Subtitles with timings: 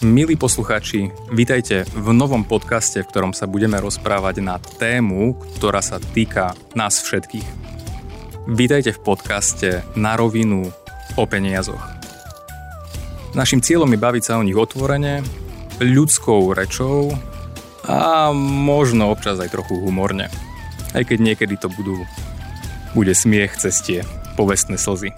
[0.00, 6.00] Milí poslucháči, vítajte v novom podcaste, v ktorom sa budeme rozprávať na tému, ktorá sa
[6.00, 7.44] týka nás všetkých.
[8.48, 10.72] Vítajte v podcaste Na rovinu
[11.20, 11.84] o peniazoch.
[13.36, 15.20] Našim cieľom je baviť sa o nich otvorene,
[15.84, 17.12] ľudskou rečou
[17.84, 20.32] a možno občas aj trochu humorne.
[20.96, 22.08] Aj keď niekedy to budú,
[22.96, 25.12] bude smiech cestie, povestné slzy.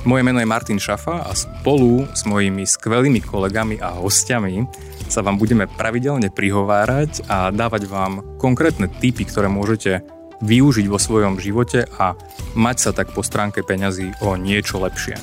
[0.00, 4.64] Moje meno je Martin Šafa a spolu s mojimi skvelými kolegami a hostiami
[5.12, 10.00] sa vám budeme pravidelne prihovárať a dávať vám konkrétne tipy, ktoré môžete
[10.40, 12.16] využiť vo svojom živote a
[12.56, 15.20] mať sa tak po stránke peňazí o niečo lepšie.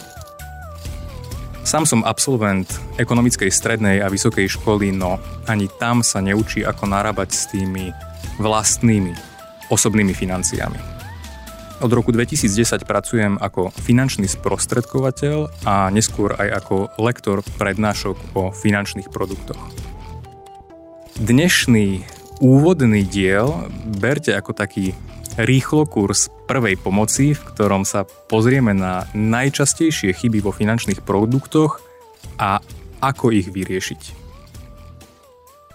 [1.66, 2.70] Sám som absolvent
[3.02, 5.18] ekonomickej strednej a vysokej školy, no
[5.50, 7.90] ani tam sa neučí, ako narábať s tými
[8.38, 9.12] vlastnými
[9.74, 10.97] osobnými financiami.
[11.78, 19.14] Od roku 2010 pracujem ako finančný sprostredkovateľ a neskôr aj ako lektor prednášok o finančných
[19.14, 19.62] produktoch.
[21.22, 22.02] Dnešný
[22.42, 24.98] úvodný diel berte ako taký
[25.38, 31.78] rýchlo kurz prvej pomoci, v ktorom sa pozrieme na najčastejšie chyby vo finančných produktoch
[32.42, 32.58] a
[33.06, 34.17] ako ich vyriešiť.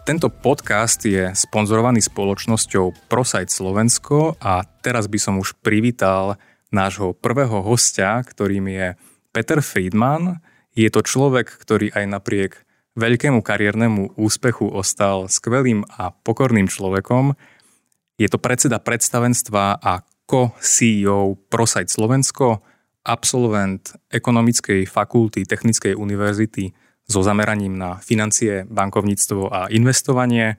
[0.02, 6.42] Tento podcast je sponzorovaný spoločnosťou ProSite Slovensko a teraz by som už privítal
[6.74, 8.98] nášho prvého hostia, ktorým je
[9.30, 10.42] Peter Friedman.
[10.74, 12.66] Je to človek, ktorý aj napriek
[12.98, 17.38] veľkému kariérnemu úspechu ostal skvelým a pokorným človekom.
[18.18, 22.58] Je to predseda predstavenstva a co-CEO ProSite Slovensko,
[23.06, 26.74] absolvent ekonomickej fakulty Technickej univerzity
[27.12, 30.56] so zameraním na financie, bankovníctvo a investovanie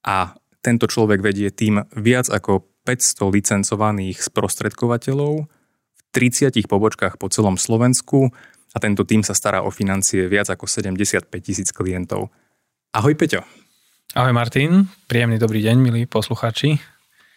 [0.00, 0.32] a
[0.64, 8.32] tento človek vedie tým viac ako 500 licencovaných sprostredkovateľov v 30 pobočkách po celom Slovensku
[8.72, 12.32] a tento tým sa stará o financie viac ako 75 tisíc klientov.
[12.96, 13.44] Ahoj Peťo.
[14.16, 16.82] Ahoj Martin, príjemný dobrý deň, milí posluchači.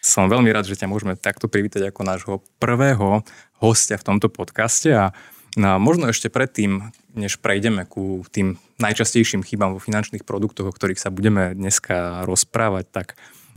[0.04, 3.24] Som veľmi rád, že ťa môžeme takto privítať ako nášho prvého
[3.62, 5.14] hostia v tomto podcaste a
[5.54, 10.74] No a možno ešte predtým, než prejdeme ku tým najčastejším chybám vo finančných produktoch, o
[10.74, 13.06] ktorých sa budeme dneska rozprávať, tak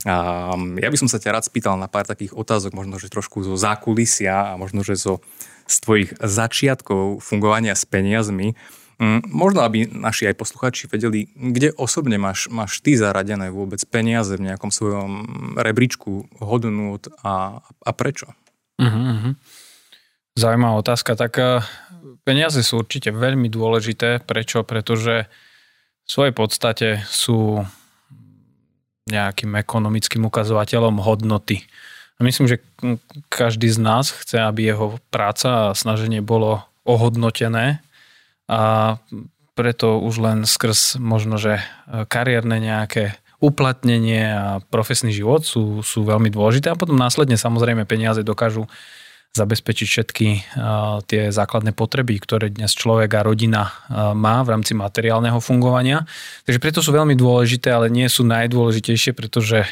[0.06, 3.42] um, ja by som sa ťa rád spýtal na pár takých otázok, možno že trošku
[3.42, 5.18] zo zákulisia a možno že zo,
[5.66, 8.54] z tvojich začiatkov fungovania s peniazmi.
[9.02, 14.38] Um, možno, aby naši aj posluchači vedeli, kde osobne máš, máš ty zaradené vôbec peniaze
[14.38, 15.10] v nejakom svojom
[15.58, 18.30] rebríčku hodnút a, a prečo?
[18.78, 19.34] Uh-huh.
[20.38, 21.18] Zaujímavá otázka.
[21.18, 21.58] Tak eh,
[22.22, 24.22] peniaze sú určite veľmi dôležité.
[24.22, 24.62] Prečo?
[24.62, 25.26] Pretože
[26.06, 27.66] v svojej podstate sú
[29.10, 31.66] nejakým ekonomickým ukazovateľom hodnoty.
[32.18, 32.62] A myslím, že
[33.32, 37.82] každý z nás chce, aby jeho práca a snaženie bolo ohodnotené
[38.46, 38.96] a
[39.58, 46.02] preto už len skrz možno, že eh, kariérne nejaké uplatnenie a profesný život sú, sú
[46.02, 48.66] veľmi dôležité a potom následne samozrejme peniaze dokážu
[49.36, 50.28] zabezpečiť všetky
[51.06, 53.70] tie základné potreby, ktoré dnes človek a rodina
[54.16, 56.02] má v rámci materiálneho fungovania.
[56.42, 59.62] Takže preto sú veľmi dôležité, ale nie sú najdôležitejšie, pretože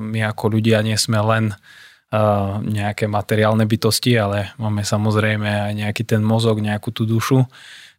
[0.00, 1.54] my ako ľudia nie sme len
[2.64, 7.44] nejaké materiálne bytosti, ale máme samozrejme aj nejaký ten mozog, nejakú tú dušu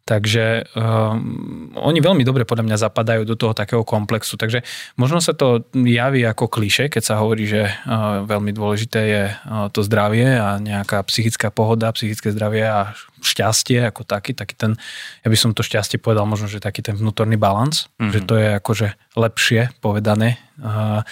[0.08, 4.34] Takže um, oni veľmi dobre podľa mňa zapadajú do toho takého komplexu.
[4.34, 4.66] Takže
[4.98, 9.70] možno sa to javí ako kliše, keď sa hovorí, že uh, veľmi dôležité je uh,
[9.70, 12.90] to zdravie a nejaká psychická pohoda, psychické zdravie a
[13.22, 14.74] šťastie ako taký, taký ten,
[15.22, 18.10] ja by som to šťastie povedal možno, že taký ten vnútorný balans, mm-hmm.
[18.10, 20.42] že to je akože lepšie povedané.
[20.58, 21.06] Uh,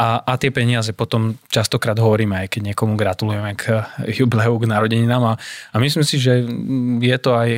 [0.00, 5.22] a, a tie peniaze potom častokrát hovoríme, aj keď niekomu gratulujeme k jubileu, k narodeninám.
[5.22, 5.34] A,
[5.70, 6.42] a myslím si, že
[6.98, 7.50] je to aj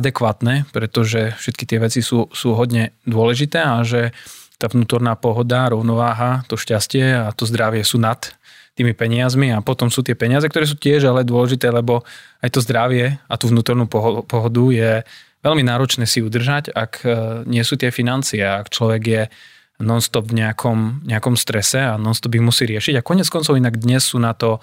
[0.00, 4.14] adekvátne, pretože všetky tie veci sú, sú hodne dôležité a že
[4.60, 8.20] tá vnútorná pohoda, rovnováha, to šťastie a to zdravie sú nad
[8.76, 12.06] tými peniazmi a potom sú tie peniaze, ktoré sú tiež ale dôležité, lebo
[12.40, 13.88] aj to zdravie a tú vnútornú
[14.24, 15.04] pohodu je
[15.44, 17.08] veľmi náročné si udržať, ak e,
[17.48, 19.22] nie sú tie financie, ak človek je
[19.80, 23.00] non-stop v nejakom, nejakom strese a non-stop ich musí riešiť.
[23.00, 24.60] A konec koncov inak dnes sú na to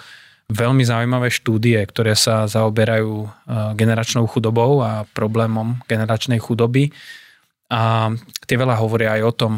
[0.47, 3.27] veľmi zaujímavé štúdie, ktoré sa zaoberajú e,
[3.75, 6.93] generačnou chudobou a problémom generačnej chudoby.
[7.67, 8.15] A
[8.47, 9.53] tie veľa hovoria aj o tom,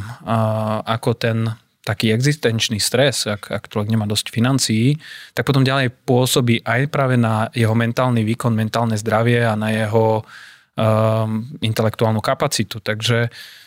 [0.82, 1.46] ako ten
[1.86, 4.98] taký existenčný stres, ak, ak človek nemá dosť financií,
[5.38, 10.26] tak potom ďalej pôsobí aj práve na jeho mentálny výkon, mentálne zdravie a na jeho
[10.26, 12.82] um, intelektuálnu kapacitu.
[12.82, 13.59] Takže Hm,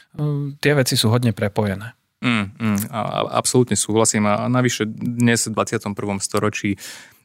[0.61, 1.97] tie veci sú hodne prepojené.
[2.23, 6.23] Mm, mm, a, absolútne súhlasím a navyše dnes v 21.
[6.23, 6.79] storočí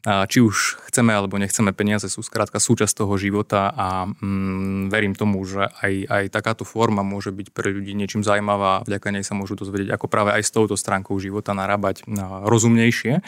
[0.06, 5.42] či už chceme alebo nechceme, peniaze sú skrátka súčasť toho života a mm, verím tomu,
[5.42, 9.34] že aj, aj takáto forma môže byť pre ľudí niečím zaujímavá a vďaka nej sa
[9.34, 12.06] môžu dozvedieť, ako práve aj s touto stránkou života narábať
[12.46, 13.20] rozumnejšie.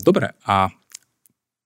[0.00, 0.72] Dobre, a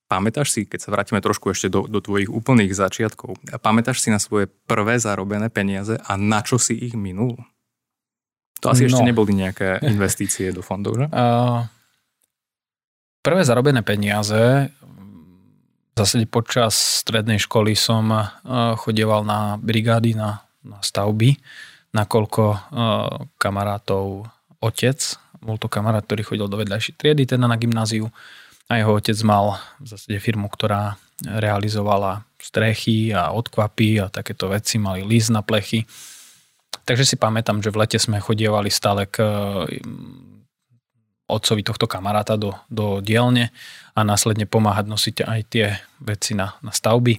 [0.06, 4.23] Pamätáš si, keď sa vrátime trošku ešte do, do tvojich úplných začiatkov, pamätáš si na
[4.23, 7.35] svoje prvé zarobené peniaze a na čo si ich minul?
[8.62, 8.94] To asi no.
[8.94, 11.06] ešte neboli nejaké investície do fondov, že?
[11.11, 11.67] Uh,
[13.26, 18.31] prvé zarobené peniaze v zásade počas strednej školy som uh,
[18.79, 21.35] chodieval na brigády, na, na stavby,
[21.97, 22.59] nakoľko uh,
[23.41, 24.29] kamarátov
[24.61, 24.99] otec,
[25.41, 28.12] bol to kamarát, ktorý chodil do vedľajšej triedy, teda na gymnáziu,
[28.66, 34.76] a jeho otec mal v zásade firmu, ktorá realizovala strechy a odkvapy a takéto veci,
[34.76, 35.86] mali líz na plechy.
[36.86, 40.46] Takže si pamätám, že v lete sme chodievali stále k mm,
[41.26, 43.50] otcovi tohto kamaráta do, do dielne
[43.94, 45.66] a následne pomáhať nosiť aj tie
[45.98, 47.18] veci na, na stavby.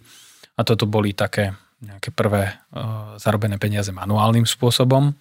[0.56, 1.52] A toto boli také
[1.84, 5.14] nejaké prvé uh, zarobené peniaze manuálnym spôsobom.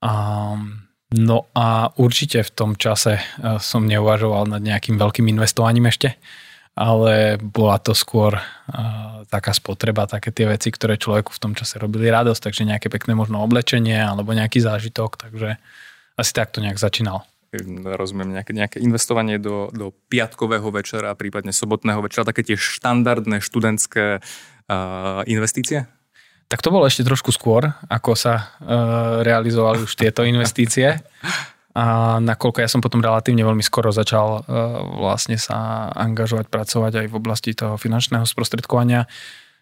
[0.00, 6.14] Um, No a určite v tom čase eh, som neuvažoval nad nejakým veľkým investovaním ešte,
[6.78, 11.76] ale bola to skôr uh, taká spotreba, také tie veci, ktoré človeku v tom čase
[11.76, 15.60] robili radosť, takže nejaké pekné možno oblečenie alebo nejaký zážitok, takže
[16.16, 17.26] asi takto nejak začínal.
[17.84, 24.22] Rozumiem, nejaké, nejaké investovanie do, do piatkového večera, prípadne sobotného večera, také tie štandardné študentské
[24.22, 25.90] uh, investície?
[26.50, 30.98] Tak to bolo ešte trošku skôr, ako sa uh, realizovali už tieto investície.
[31.78, 34.42] A nakoľko ja som potom relatívne veľmi skoro začal uh,
[34.98, 39.06] vlastne sa angažovať, pracovať aj v oblasti toho finančného sprostredkovania.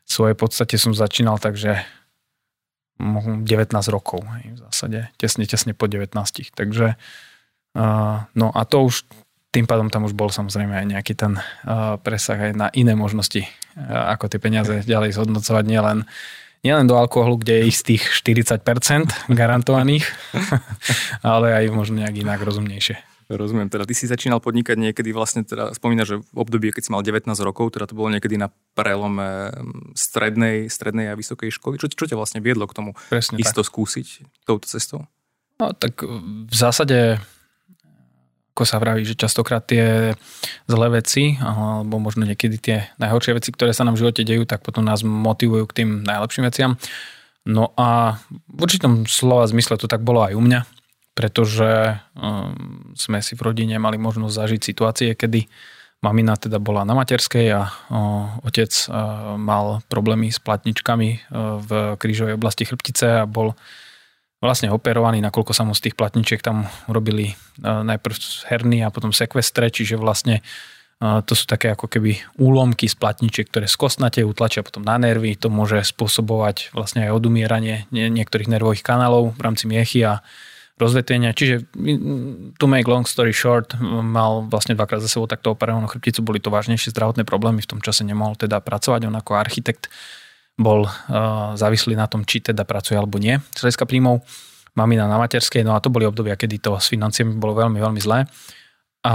[0.09, 1.85] V svojej podstate som začínal takže
[2.99, 3.45] 19
[3.93, 6.17] rokov hej, v zásade, tesne, tesne po 19.
[6.57, 6.97] Takže
[7.77, 9.05] uh, no a to už
[9.53, 13.45] tým pádom tam už bol samozrejme aj nejaký ten uh, presah aj na iné možnosti,
[13.45, 16.09] uh, ako tie peniaze ďalej zhodnocovať, nielen
[16.63, 20.07] nielen do alkoholu, kde je istých 40% garantovaných,
[21.27, 22.99] ale aj možno nejak inak rozumnejšie.
[23.29, 26.91] Rozumiem, teda ty si začínal podnikať niekedy vlastne, teda spomínaš, že v období, keď si
[26.97, 31.77] mal 19 rokov, teda to bolo niekedy na prelome mm, strednej, strednej a vysokej školy.
[31.77, 33.69] Čo, čo ťa vlastne viedlo k tomu Presne isto tak.
[33.69, 35.05] skúsiť touto cestou?
[35.61, 36.01] No tak
[36.49, 37.21] v zásade
[38.59, 40.19] ako sa vraví, že častokrát tie
[40.67, 44.67] zlé veci, alebo možno niekedy tie najhoršie veci, ktoré sa nám v živote dejú, tak
[44.67, 46.75] potom nás motivujú k tým najlepším veciam.
[47.47, 48.19] No a
[48.51, 50.67] v určitom slova zmysle to tak bolo aj u mňa,
[51.15, 52.51] pretože um,
[52.99, 55.47] sme si v rodine mali možnosť zažiť situácie, kedy
[56.03, 61.71] mamina teda bola na materskej a uh, otec uh, mal problémy s platničkami uh, v
[61.95, 63.55] krížovej oblasti chrbtice a bol
[64.39, 68.15] vlastne operovaný, nakoľko sa mu z tých platničiek tam urobili e, najprv
[68.51, 70.43] herny a potom sekvestre, čiže vlastne e,
[71.27, 75.35] to sú také ako keby úlomky z platničiek, ktoré skosnate, utlačia potom na nervy.
[75.43, 80.23] To môže spôsobovať vlastne aj odumieranie niektorých nervových kanálov v rámci miechy a
[80.79, 81.35] rozvetenia.
[81.35, 81.67] Čiže
[82.57, 86.55] to make long story short, mal vlastne dvakrát za sebou takto operovanú chrbticu, boli to
[86.55, 89.91] vážnejšie zdravotné problémy, v tom čase nemohol teda pracovať, on ako architekt
[90.59, 94.27] bol uh, závislý na tom, či teda pracuje alebo nie z hľadiska príjmov.
[94.75, 98.01] Mamina na materskej, no a to boli obdobia, kedy to s financiami bolo veľmi, veľmi
[98.03, 98.27] zlé.
[99.07, 99.15] A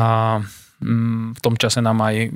[0.79, 2.31] mm, v tom čase nám aj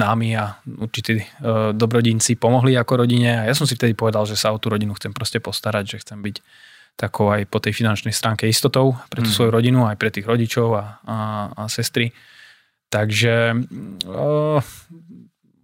[0.00, 4.38] známi a určití uh, dobrodinci pomohli ako rodine a ja som si vtedy povedal, že
[4.38, 6.36] sa o tú rodinu chcem proste postarať, že chcem byť
[6.96, 9.36] takou aj po tej finančnej stránke istotou pre tú mm.
[9.36, 11.16] svoju rodinu, aj pre tých rodičov a, a,
[11.52, 12.12] a sestry.
[12.90, 13.54] Takže
[14.08, 14.58] uh,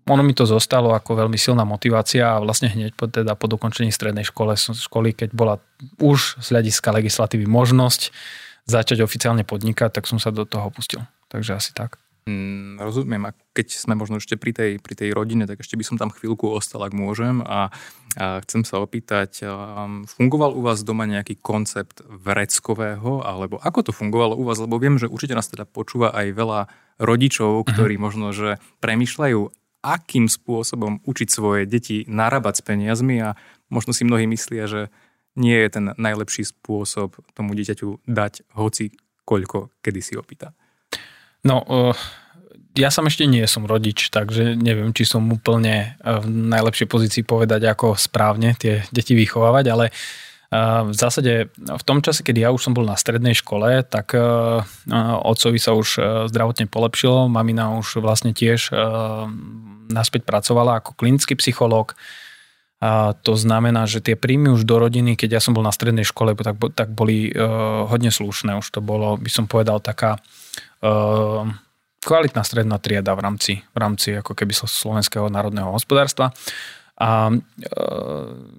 [0.07, 3.91] ono mi to zostalo ako veľmi silná motivácia a vlastne hneď po, teda po dokončení
[3.91, 5.59] strednej škole, školy, keď bola
[5.99, 8.15] už z hľadiska legislatívy možnosť
[8.71, 11.03] začať oficiálne podnikať, tak som sa do toho pustil.
[11.27, 11.99] Takže asi tak.
[12.27, 15.87] Mm, rozumiem, a keď sme možno ešte pri tej, pri tej rodine, tak ešte by
[15.87, 17.39] som tam chvíľku ostal, ak môžem.
[17.47, 17.71] A,
[18.19, 23.93] a chcem sa opýtať, um, fungoval u vás doma nejaký koncept vreckového, alebo ako to
[23.95, 24.59] fungovalo u vás?
[24.59, 26.61] Lebo viem, že určite nás teda počúva aj veľa
[26.99, 27.67] rodičov, mhm.
[27.71, 28.07] ktorí uh-huh.
[28.11, 33.39] možno, že premyšľajú, akým spôsobom učiť svoje deti narábať s peniazmi a
[33.71, 34.91] možno si mnohí myslia, že
[35.39, 38.91] nie je ten najlepší spôsob tomu dieťaťu dať hoci
[39.23, 40.51] koľko, kedy si opýta.
[41.47, 41.95] No, uh,
[42.75, 47.71] ja som ešte nie som rodič, takže neviem, či som úplne v najlepšej pozícii povedať,
[47.71, 52.71] ako správne tie deti vychovávať, ale uh, v zásade v tom čase, kedy ja už
[52.71, 54.23] som bol na strednej škole, tak e,
[55.27, 56.01] otcovi sa už e,
[56.31, 58.75] zdravotne polepšilo, mamina už vlastne tiež e,
[59.91, 61.99] naspäť pracovala ako klinický psychológ.
[62.79, 66.07] A to znamená, že tie príjmy už do rodiny, keď ja som bol na strednej
[66.07, 67.33] škole, tak, tak boli
[67.89, 68.61] hodne slušné.
[68.61, 70.21] Už to bolo, by som povedal, taká
[72.05, 76.37] kvalitná stredná trieda v rámci, v rámci ako keby slovenského národného hospodárstva.
[76.97, 77.39] A e,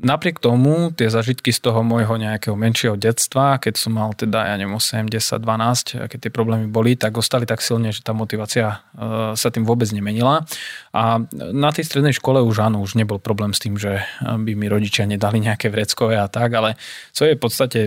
[0.06, 4.56] napriek tomu tie zažitky z toho môjho nejakého menšieho detstva, keď som mal teda, ja
[4.62, 8.86] neviem, 8, 10, 12, keď tie problémy boli, tak ostali tak silne, že tá motivácia
[8.94, 10.46] e, sa tým vôbec nemenila.
[10.94, 14.70] A na tej strednej škole už áno, už nebol problém s tým, že by mi
[14.70, 16.78] rodičia nedali nejaké vreckové a tak, ale
[17.18, 17.80] co je v podstate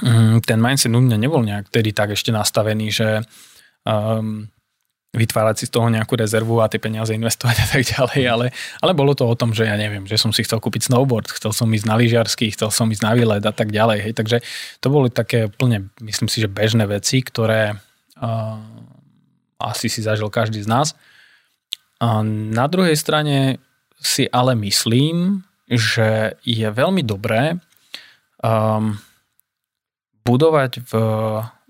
[0.00, 3.08] mm, ten mindset u mňa nebol nejak tedy tak ešte nastavený, že
[3.84, 4.48] um,
[5.12, 8.46] vytvárať si z toho nejakú rezervu a tie peniaze investovať a tak ďalej, ale,
[8.80, 11.52] ale bolo to o tom, že ja neviem, že som si chcel kúpiť snowboard, chcel
[11.52, 13.98] som ísť na lyžiarsky, chcel som ísť na výlet a tak ďalej.
[14.08, 14.12] Hej.
[14.16, 14.36] Takže
[14.80, 18.56] to boli také plne, myslím si, že bežné veci, ktoré uh,
[19.60, 20.96] asi si zažil každý z nás.
[22.00, 23.60] A na druhej strane
[24.00, 27.60] si ale myslím, že je veľmi dobré
[28.40, 28.96] um,
[30.24, 30.92] budovať v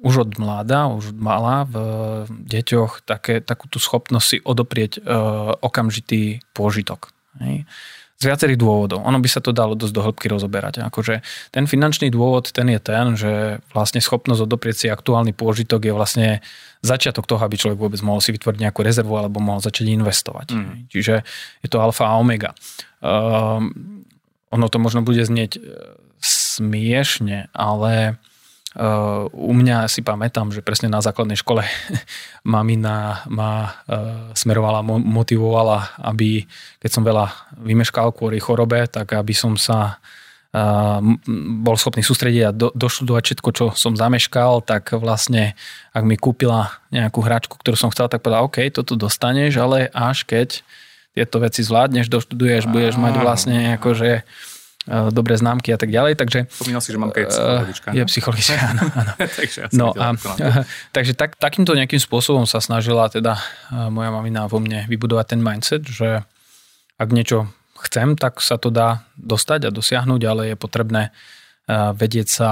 [0.02, 1.75] už od mláda, už od mala v
[2.28, 5.00] deťoch také, takú tú schopnosť si odoprieť e,
[5.62, 7.14] okamžitý pôžitok.
[7.38, 7.64] Hej.
[8.18, 9.02] Z viacerých dôvodov.
[9.02, 10.87] Ono by sa to dalo dosť do hĺbky rozoberať.
[10.87, 15.94] Akože ten finančný dôvod, ten je ten, že vlastne schopnosť odoprieť si aktuálny pôžitok je
[15.94, 16.28] vlastne
[16.87, 20.54] začiatok toho, aby človek vôbec mohol si vytvoriť nejakú rezervu alebo mohol začať investovať.
[20.54, 20.75] Mm.
[20.90, 21.14] Čiže
[21.62, 22.54] je to alfa a omega.
[23.02, 24.06] Um,
[24.54, 25.61] ono to možno bude znieť e,
[26.23, 28.23] smiešne, ale
[28.73, 31.61] Uh, u mňa si pamätám, že presne na základnej škole
[32.57, 36.49] mamina ma uh, smerovala, motivovala, aby
[36.81, 37.29] keď som veľa
[37.61, 40.99] vymeškal kvôli chorobe, tak aby som sa uh,
[41.61, 45.52] bol schopný sústrediť a do, doštudovať všetko, čo som zameškal, tak vlastne
[45.93, 50.25] ak mi kúpila nejakú hračku, ktorú som chcel, tak povedala, OK, toto dostaneš, ale až
[50.25, 50.64] keď
[51.12, 54.25] tieto veci zvládneš, doštuduješ, budeš mať vlastne akože
[54.86, 56.18] dobré známky a tak ďalej.
[56.18, 57.88] Takže, Spomínal si, že mamka je psychologička.
[57.94, 58.82] Je psychologička, áno.
[58.98, 59.12] áno.
[59.38, 60.06] takže no a,
[60.96, 63.42] takže tak, takýmto nejakým spôsobom sa snažila teda e,
[63.94, 66.26] moja mamina vo mne vybudovať ten mindset, že
[66.98, 67.46] ak niečo
[67.78, 71.10] chcem, tak sa to dá dostať a dosiahnuť, ale je potrebné e,
[71.94, 72.50] vedieť sa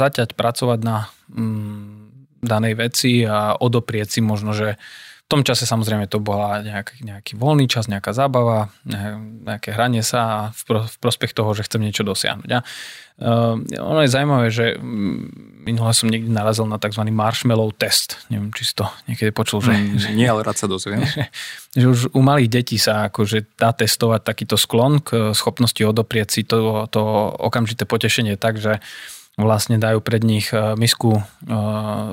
[0.00, 4.80] zaťať, pracovať na mm, danej veci a odoprieť si možno, že
[5.24, 10.52] v tom čase samozrejme to bola nejak, nejaký voľný čas, nejaká zábava, nejaké hranie sa
[10.52, 12.50] v, pro, v prospech toho, že chcem niečo dosiahnuť.
[12.52, 14.76] A uh, ono je zaujímavé, že
[15.64, 17.08] minule som niekde narazil na tzv.
[17.08, 18.20] marshmallow test.
[18.28, 19.64] Neviem, či si to niekedy počul.
[19.64, 21.08] Že, mm, že, nie, ale rád sa dozviem.
[21.08, 21.24] Že,
[21.80, 26.42] že už u malých detí sa akože dá testovať takýto sklon k schopnosti odoprieť si
[26.44, 27.00] to, to
[27.40, 28.84] okamžité potešenie tak, že
[29.34, 31.22] vlastne dajú pred nich e, misku e,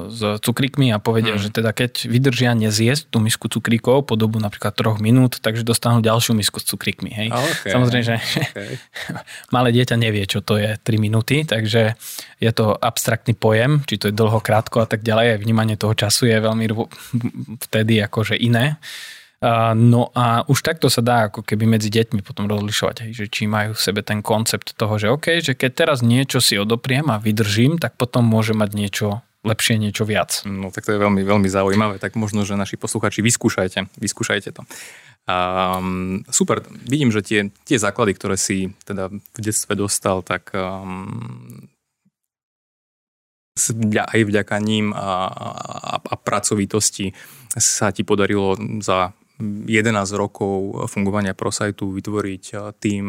[0.10, 1.44] s cukríkmi a povedia, hmm.
[1.46, 6.01] že teda keď vydržia nezjesť tú misku cukríkov po dobu napríklad troch minút, takže dostanú
[6.01, 7.13] ďalšiu misku s cukríkmi.
[7.13, 7.28] Hej.
[7.30, 7.72] Okay.
[7.78, 8.82] Samozrejme, že okay.
[9.56, 11.94] malé dieťa nevie, čo to je 3 minúty, takže
[12.42, 15.46] je to abstraktný pojem, či to je dlho, krátko a tak ďalej.
[15.46, 16.66] Vnímanie toho času je veľmi
[17.70, 18.82] vtedy akože iné.
[19.74, 23.74] No a už takto sa dá ako keby medzi deťmi potom rozlišovať, že či majú
[23.74, 27.81] v sebe ten koncept toho, že OK, že keď teraz niečo si odopriem a vydržím,
[27.81, 29.07] tak potom môže mať niečo
[29.41, 30.45] lepšie, niečo viac.
[30.45, 34.62] No tak to je veľmi, veľmi zaujímavé, tak možno, že naši posluchači vyskúšajte, vyskúšajte to.
[35.25, 41.65] Um, super, vidím, že tie, tie základy, ktoré si teda v detstve dostal, tak um,
[43.89, 45.48] aj vďaka ním a, a,
[45.98, 47.17] a pracovitosti
[47.57, 48.53] sa ti podarilo
[48.86, 53.05] za 11 rokov fungovania ProSajtu vytvoriť eh, tým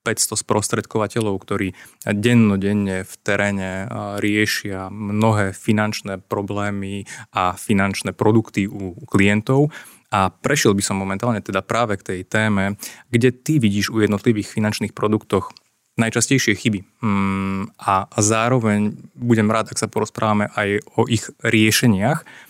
[0.00, 1.76] 500 sprostredkovateľov, ktorí
[2.08, 9.70] dennodenne v teréne eh, riešia mnohé finančné problémy a finančné produkty u klientov.
[10.10, 12.74] A prešiel by som momentálne teda práve k tej téme,
[13.14, 15.54] kde ty vidíš u jednotlivých finančných produktoch
[16.00, 16.80] najčastejšie chyby.
[17.04, 22.49] Mm, a zároveň budem rád, ak sa porozprávame aj o ich riešeniach,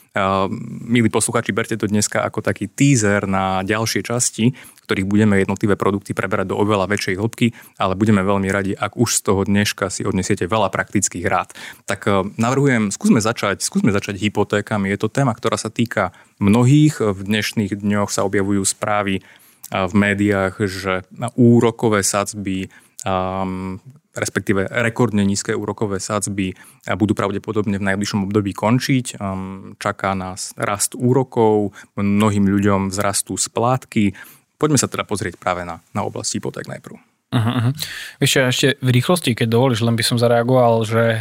[0.90, 4.50] Milí posluchači, berte to dneska ako taký teaser na ďalšie časti,
[4.82, 9.06] ktorých budeme jednotlivé produkty preberať do oveľa väčšej hĺbky, ale budeme veľmi radi, ak už
[9.06, 11.54] z toho dneška si odnesiete veľa praktických rád.
[11.86, 14.90] Tak e, navrhujem, skúsme začať, skúsme začať hypotékami.
[14.90, 16.10] Je to téma, ktorá sa týka
[16.42, 16.98] mnohých.
[16.98, 19.22] V dnešných dňoch sa objavujú správy
[19.70, 21.06] v médiách, že
[21.38, 22.66] úrokové sadzby
[24.14, 26.54] respektíve rekordne nízke úrokové sadzby
[26.98, 29.16] budú pravdepodobne v najbližšom období končiť.
[29.16, 34.14] Ehm, čaká nás rast úrokov, mnohým ľuďom vzrastú splátky.
[34.58, 36.98] Poďme sa teda pozrieť práve na, na oblasti hypoték najprv.
[37.30, 37.70] Uh-huh.
[38.18, 41.20] Ešte, ešte v rýchlosti, keď dovolíš, len by som zareagoval, že e,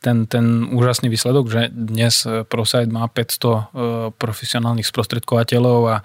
[0.00, 3.60] ten, ten úžasný výsledok, že dnes ProSite má 500 e,
[4.16, 5.96] profesionálnych sprostredkovateľov a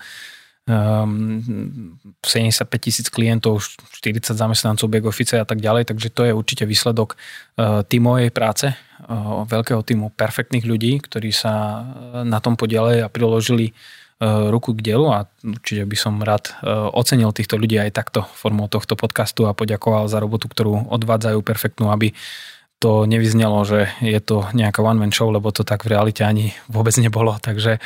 [0.70, 6.64] um, 75 tisíc klientov, 40 zamestnancov back office a tak ďalej, takže to je určite
[6.70, 11.84] výsledok uh, tímovej práce, uh, veľkého týmu perfektných ľudí, ktorí sa uh,
[12.22, 13.74] na tom podielali a priložili
[14.20, 16.52] ruku k dielu a určite by som rád
[16.92, 21.88] ocenil týchto ľudí aj takto formou tohto podcastu a poďakoval za robotu, ktorú odvádzajú perfektnú,
[21.88, 22.12] aby
[22.80, 26.96] to nevyznelo, že je to nejaká one-man show, lebo to tak v realite ani vôbec
[27.00, 27.36] nebolo.
[27.48, 27.78] Takže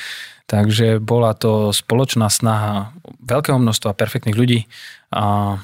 [0.44, 2.92] Takže bola to spoločná snaha
[3.24, 4.68] veľkého množstva perfektných ľudí
[5.16, 5.56] a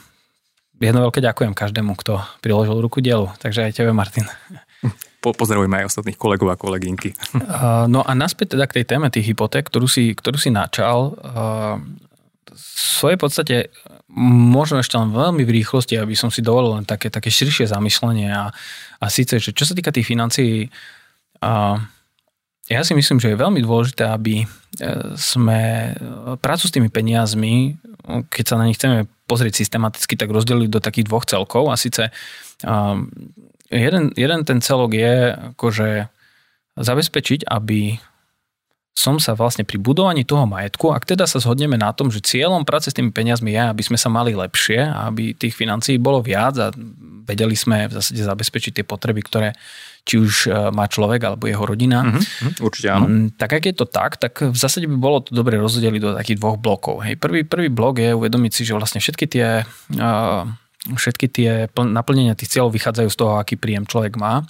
[0.80, 3.28] jedno veľké ďakujem každému, kto priložil ruku dielu.
[3.44, 4.26] Takže aj tebe, Martin.
[5.20, 7.12] Po, pozdravujme aj ostatných kolegov a kolegynky.
[7.92, 11.20] No a naspäť teda k tej téme tých hypoték, ktorú si, ktorú si načal.
[12.60, 13.56] Svojej podstate
[14.20, 18.28] možno ešte len veľmi v rýchlosti, aby som si dovolil len také, také širšie zamyslenie
[18.30, 18.52] a,
[19.00, 20.68] a síce, že čo sa týka tých financií,
[22.70, 24.48] ja si myslím, že je veľmi dôležité, aby e,
[25.18, 25.92] sme e,
[26.38, 27.82] prácu s tými peniazmi,
[28.30, 32.10] keď sa na nich chceme pozrieť systematicky, tak rozdelili do takých dvoch celkov a síce
[33.70, 35.14] jeden, jeden ten celok je
[35.54, 36.10] akože
[36.80, 38.02] zabezpečiť, aby
[39.00, 42.68] som sa vlastne pri budovaní toho majetku, ak teda sa zhodneme na tom, že cieľom
[42.68, 46.60] práce s tými peniazmi je, aby sme sa mali lepšie, aby tých financií bolo viac
[46.60, 46.68] a
[47.24, 49.56] vedeli sme v zásade zabezpečiť tie potreby, ktoré
[50.04, 52.04] či už e, má človek alebo jeho rodina.
[52.04, 53.06] Mm-hmm, určite áno.
[53.08, 56.12] Mm, tak ak je to tak, tak v zásade by bolo to dobre rozdeliť do
[56.20, 57.00] takých dvoch blokov.
[57.08, 59.64] Hej, prvý, prvý blok je uvedomiť si, že vlastne všetky tie,
[59.96, 60.44] uh,
[60.92, 64.44] všetky tie naplnenia tých cieľov vychádzajú z toho, aký príjem človek má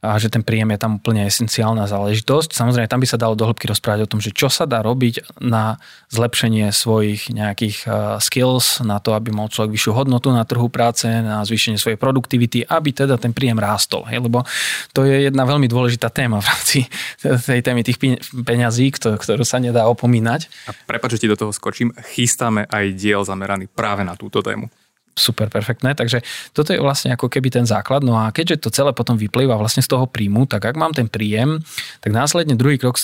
[0.00, 2.56] a že ten príjem je tam úplne esenciálna záležitosť.
[2.56, 5.76] Samozrejme, tam by sa dalo dohlbky rozprávať o tom, že čo sa dá robiť na
[6.08, 7.84] zlepšenie svojich nejakých
[8.24, 12.64] skills, na to, aby mal človek vyššiu hodnotu na trhu práce, na zvýšenie svojej produktivity,
[12.64, 14.08] aby teda ten príjem rástol.
[14.08, 14.24] Hej?
[14.24, 14.48] Lebo
[14.96, 16.78] to je jedna veľmi dôležitá téma v rámci
[17.52, 18.00] tej témy tých
[18.32, 20.48] peňazí, ktorú sa nedá opomínať.
[20.64, 24.72] A prepáč, do toho skočím, chystáme aj diel zameraný práve na túto tému
[25.20, 25.92] super perfektné.
[25.92, 26.24] Takže
[26.56, 28.00] toto je vlastne ako keby ten základ.
[28.00, 31.06] No a keďže to celé potom vyplýva vlastne z toho príjmu, tak ak mám ten
[31.06, 31.60] príjem,
[32.00, 32.96] tak následne druhý krok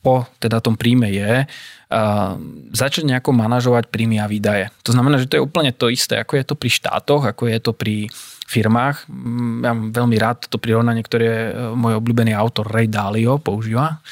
[0.00, 2.32] po teda tom príjme je uh,
[2.72, 4.72] začať nejako manažovať príjmy a výdaje.
[4.88, 7.58] To znamená, že to je úplne to isté, ako je to pri štátoch, ako je
[7.60, 8.08] to pri
[8.50, 9.06] firmách.
[9.06, 14.02] Mm, ja mám veľmi rád to prirovnanie, ktoré e, môj obľúbený autor Ray Dalio používa.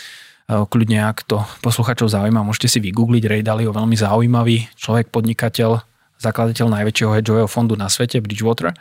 [0.46, 5.87] E, kľudne, ak to posluchačov zaujíma, môžete si vygoogliť Ray Dalio, veľmi zaujímavý človek, podnikateľ,
[6.18, 8.74] zakladateľ najväčšieho hedžového fondu na svete, Bridgewater.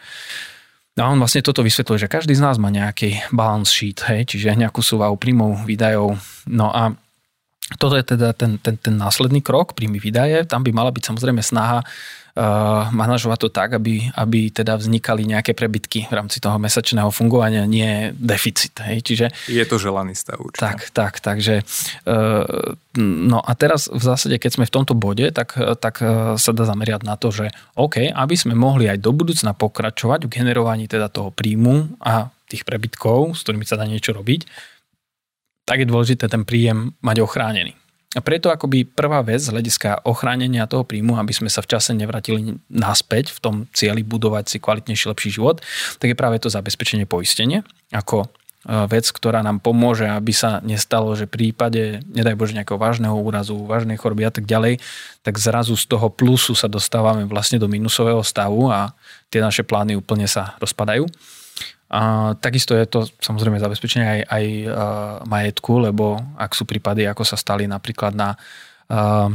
[0.97, 4.57] A on vlastne toto vysvetľuje, že každý z nás má nejaký balance sheet, hej, čiže
[4.57, 6.17] nejakú súvahu príjmov, výdajov.
[6.49, 6.97] No a
[7.75, 10.47] toto je teda ten, ten, ten následný krok, príjmy výdaje.
[10.47, 15.51] Tam by mala byť samozrejme snaha uh, manažovať to tak, aby, aby teda vznikali nejaké
[15.51, 18.71] prebytky v rámci toho mesačného fungovania, nie deficit.
[18.87, 19.03] Hej.
[19.03, 20.63] Čiže, je to želaný stav určite.
[20.63, 21.67] Tak, tak, takže
[22.07, 22.71] uh,
[23.03, 26.63] no a teraz v zásade, keď sme v tomto bode, tak, tak uh, sa dá
[26.63, 31.11] zameriať na to, že OK, aby sme mohli aj do budúcna pokračovať v generovaní teda
[31.11, 34.47] toho príjmu a tých prebytkov, s ktorými sa dá niečo robiť,
[35.67, 37.75] tak je dôležité ten príjem mať ochránený.
[38.15, 41.91] A preto akoby prvá vec z hľadiska ochránenia toho príjmu, aby sme sa v čase
[41.91, 45.59] nevratili naspäť v tom cieli budovať si kvalitnejší, lepší život,
[45.99, 48.27] tak je práve to zabezpečenie poistenie ako e,
[48.89, 53.59] vec, ktorá nám pomôže, aby sa nestalo, že v prípade, nedaj Bože, nejakého vážneho úrazu,
[53.67, 54.79] vážnej choroby a tak ďalej,
[55.21, 58.95] tak zrazu z toho plusu sa dostávame vlastne do minusového stavu a
[59.27, 61.05] tie naše plány úplne sa rozpadajú.
[61.87, 64.73] A takisto je to samozrejme zabezpečenie aj, aj uh,
[65.23, 68.35] majetku, lebo ak sú prípady, ako sa stali napríklad na
[68.91, 69.31] uh,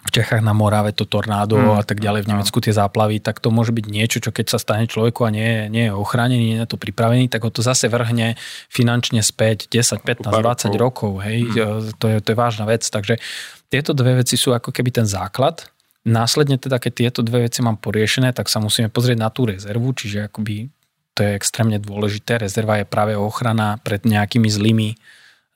[0.00, 3.36] v Čechách na Morave to tornádo mm, a tak ďalej, v Nemecku tie záplavy, tak
[3.36, 6.56] to môže byť niečo, čo keď sa stane človeku a nie, nie je ochránený, nie
[6.56, 8.32] je na to pripravený, tak ho to zase vrhne
[8.72, 10.80] finančne späť 10, 15, 20 rokov.
[10.80, 12.00] rokov hej, mm.
[12.00, 13.20] to, je, to je vážna vec, takže
[13.68, 15.68] tieto dve veci sú ako keby ten základ.
[16.00, 19.92] Následne teda, keď tieto dve veci mám poriešené, tak sa musíme pozrieť na tú rezervu,
[19.92, 20.72] čiže akoby
[21.20, 22.40] to je extrémne dôležité.
[22.40, 24.96] Rezerva je práve ochrana pred nejakými zlými,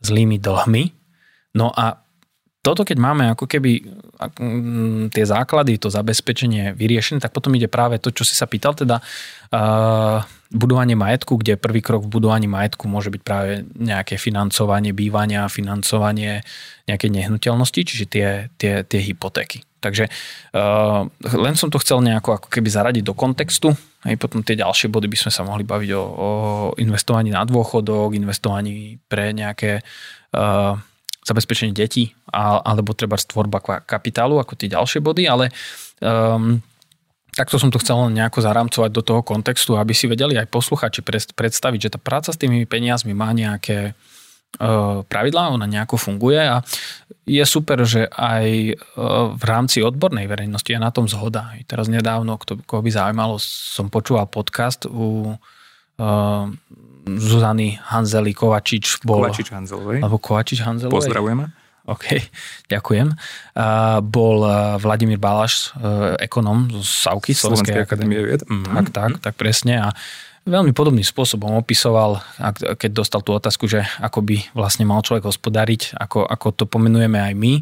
[0.05, 0.93] zlými dlhmi.
[1.57, 2.05] No a
[2.61, 3.81] toto, keď máme ako keby
[4.37, 8.77] mm, tie základy, to zabezpečenie vyriešené, tak potom ide práve to, čo si sa pýtal,
[8.77, 10.21] teda uh,
[10.53, 16.45] budovanie majetku, kde prvý krok v budovaní majetku môže byť práve nejaké financovanie bývania, financovanie
[16.85, 18.29] nejakej nehnuteľnosti, čiže tie,
[18.61, 19.65] tie, tie hypotéky.
[19.85, 21.05] Takže uh,
[21.37, 23.77] len som to chcel nejako ako keby zaradiť do kontextu.
[24.09, 26.29] Hej, potom tie ďalšie body by sme sa mohli baviť o, o
[26.81, 29.85] investovaní na dôchodok, investovaní pre nejaké
[30.33, 30.81] uh,
[31.25, 35.49] zabezpečenie detí a, alebo treba stvorba kapitálu ako tie ďalšie body, ale
[36.05, 36.61] um,
[37.33, 41.01] takto som to chcel nejako zaramcovať do toho kontextu, aby si vedeli aj posluchači
[41.33, 43.97] predstaviť, že tá práca s tými peniazmi má nejaké
[45.09, 46.63] pravidlá, ona nejako funguje a
[47.25, 48.77] je super, že aj
[49.33, 51.57] v rámci odbornej verejnosti je na tom zhoda.
[51.65, 56.45] Teraz nedávno, kto, koho by zaujímalo, som počúval podcast u uh,
[57.05, 59.05] Zuzany Hanzeli Kovačič.
[59.09, 60.05] Bol, Kovačič Hanzelovej.
[60.05, 61.01] Alebo Kovačič Hanzelovej.
[61.01, 61.45] Pozdravujeme.
[61.85, 62.17] OK,
[62.73, 63.13] ďakujem.
[63.53, 68.41] Uh, bol uh, Vladimír Balaš, uh, ekonom z SAUKY, Slovenskej akadémie vied.
[68.49, 68.73] Mm-hmm.
[68.73, 69.85] Tak, tak, tak presne.
[69.85, 69.89] A
[70.45, 72.21] veľmi podobným spôsobom opisoval,
[72.77, 77.17] keď dostal tú otázku, že ako by vlastne mal človek hospodariť, ako, ako to pomenujeme
[77.17, 77.53] aj my.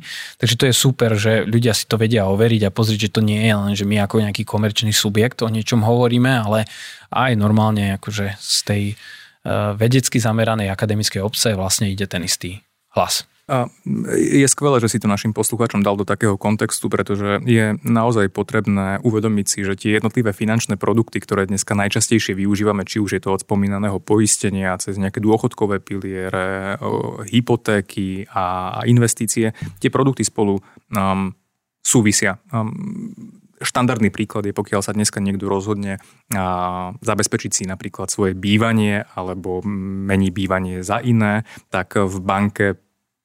[0.42, 3.38] Takže to je super, že ľudia si to vedia overiť a pozrieť, že to nie
[3.38, 6.66] je len, že my ako nejaký komerčný subjekt o niečom hovoríme, ale
[7.14, 12.66] aj normálne akože z tej uh, vedecky zameranej akademickej obce vlastne ide ten istý
[12.98, 13.22] hlas.
[13.50, 13.66] A
[14.14, 19.02] je skvelé, že si to našim poslucháčom dal do takého kontextu, pretože je naozaj potrebné
[19.02, 23.34] uvedomiť si, že tie jednotlivé finančné produkty, ktoré dneska najčastejšie využívame, či už je to
[23.34, 26.78] od spomínaného poistenia, cez nejaké dôchodkové piliere,
[27.26, 29.50] hypotéky a investície,
[29.82, 30.62] tie produkty spolu
[30.94, 31.34] um,
[31.82, 32.38] súvisia.
[32.54, 32.70] Um,
[33.58, 36.02] štandardný príklad je, pokiaľ sa dneska niekto rozhodne
[36.34, 42.66] a, zabezpečiť si napríklad svoje bývanie alebo mení bývanie za iné, tak v banke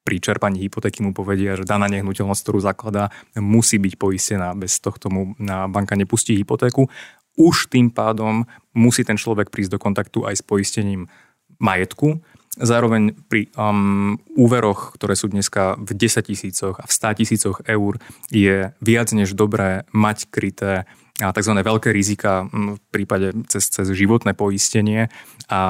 [0.07, 4.55] pri čerpaní hypotéky mu povedia, že daná nehnuteľnosť, ktorú zakladá, musí byť poistená.
[4.55, 5.35] Bez tohto mu
[5.67, 6.87] banka nepustí hypotéku.
[7.35, 11.11] Už tým pádom musí ten človek prísť do kontaktu aj s poistením
[11.59, 12.23] majetku.
[12.57, 17.99] Zároveň pri um, úveroch, ktoré sú dneska v 10 tisícoch a v 100 tisícoch eur,
[18.31, 20.87] je viac než dobré mať kryté
[21.19, 21.53] tzv.
[21.53, 25.09] veľké rizika v prípade cez, cez životné poistenie
[25.49, 25.61] a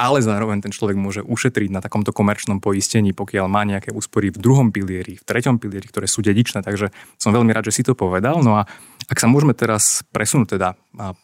[0.00, 4.40] ale zároveň ten človek môže ušetriť na takomto komerčnom poistení, pokiaľ má nejaké úspory v
[4.40, 6.88] druhom pilieri, v treťom pilieri, ktoré sú dedičné, takže
[7.20, 8.40] som veľmi rád, že si to povedal.
[8.40, 8.64] No a
[9.12, 10.72] ak sa môžeme teraz presunúť teda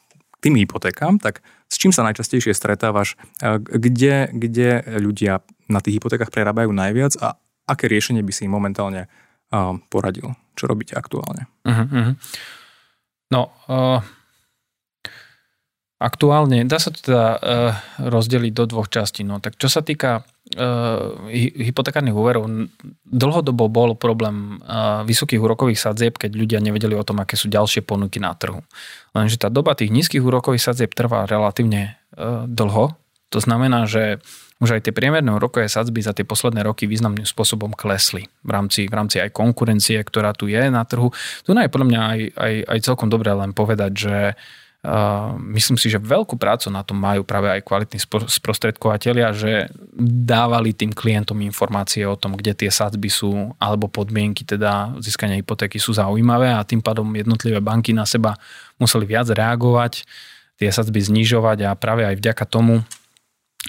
[0.05, 1.41] k tým hypotékám, tak
[1.73, 3.17] s čím sa najčastejšie stretávaš,
[3.65, 5.41] kde, kde ľudia
[5.73, 9.09] na tých hypotékach prerábajú najviac a aké riešenie by si im momentálne
[9.89, 10.37] poradil?
[10.53, 11.49] Čo robíte aktuálne?
[11.65, 12.13] Uh-huh.
[13.33, 13.41] No,
[13.73, 14.05] uh
[15.97, 17.73] Aktuálne dá sa to teda uh,
[18.05, 19.25] rozdeliť do dvoch častí.
[19.25, 22.69] No, tak čo sa týka uh, hypotekárnych úverov,
[23.09, 27.81] dlhodobo bol problém uh, vysokých úrokových sadzieb, keď ľudia nevedeli o tom, aké sú ďalšie
[27.81, 28.61] ponuky na trhu.
[29.17, 32.93] Lenže tá doba tých nízkych úrokových sadzieb trvá relatívne uh, dlho.
[33.33, 34.21] To znamená, že
[34.61, 38.85] už aj tie priemerné úrokové sadzby za tie posledné roky významným spôsobom klesli v rámci,
[38.89, 41.09] v rámci aj konkurencie, ktorá tu je na trhu.
[41.45, 44.17] Tu je podľa mňa aj, aj, aj celkom dobré len povedať, že
[45.51, 47.99] myslím si, že veľkú prácu na tom majú práve aj kvalitní
[48.31, 49.67] sprostredkovateľia, že
[50.23, 55.83] dávali tým klientom informácie o tom, kde tie sadzby sú, alebo podmienky teda získania hypotéky
[55.83, 58.39] sú zaujímavé a tým pádom jednotlivé banky na seba
[58.79, 60.07] museli viac reagovať,
[60.57, 62.87] tie sadzby znižovať a práve aj vďaka tomu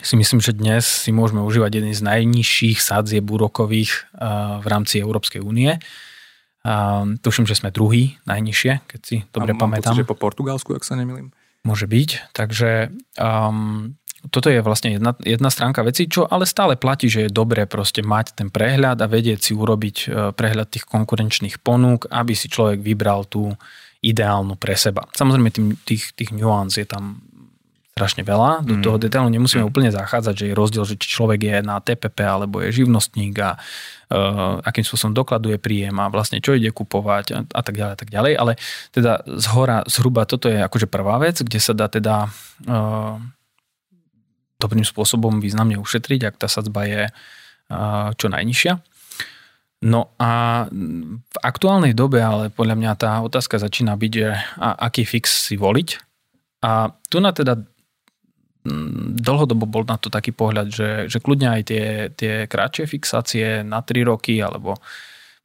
[0.06, 4.13] si myslím, že dnes si môžeme užívať jeden z najnižších sadzieb úrokových
[4.62, 5.82] v rámci Európskej únie
[6.67, 9.95] Um, tuším, že sme druhý, najnižšie, keď si dobre mám pamätám.
[9.95, 11.32] Pocit, že po Portugalsku, ak sa nemýlim.
[11.63, 13.95] Môže byť, takže um,
[14.27, 18.03] toto je vlastne jedna, jedna stránka veci, čo ale stále platí, že je dobré proste
[18.03, 22.84] mať ten prehľad a vedieť si urobiť uh, prehľad tých konkurenčných ponúk, aby si človek
[22.84, 23.56] vybral tú
[24.03, 25.08] ideálnu pre seba.
[25.15, 27.23] Samozrejme tým, tých, tých nuans je tam
[27.98, 28.62] strašne veľa.
[28.62, 28.84] Do mm.
[28.86, 29.70] toho detailu nemusíme mm.
[29.74, 33.58] úplne zachádzať, že je rozdiel, že či človek je na TPP alebo je živnostník a
[33.58, 37.98] uh, akým spôsobom dokladuje príjem a vlastne čo ide kupovať a, a tak ďalej a
[37.98, 38.34] tak ďalej.
[38.38, 38.52] Ale
[38.94, 42.30] teda z hora zhruba toto je akože prvá vec, kde sa dá teda
[42.70, 43.18] uh,
[44.62, 48.78] dobrým spôsobom významne ušetriť, ak tá sadzba je uh, čo najnižšia.
[49.78, 50.66] No a
[51.14, 55.54] v aktuálnej dobe, ale podľa mňa tá otázka začína byť, že a, aký fix si
[55.54, 55.90] voliť.
[56.66, 57.62] A tu na teda
[59.17, 63.80] dlhodobo bol na to taký pohľad, že, že kľudne aj tie, tie kratšie fixácie na
[63.82, 64.75] 3 roky alebo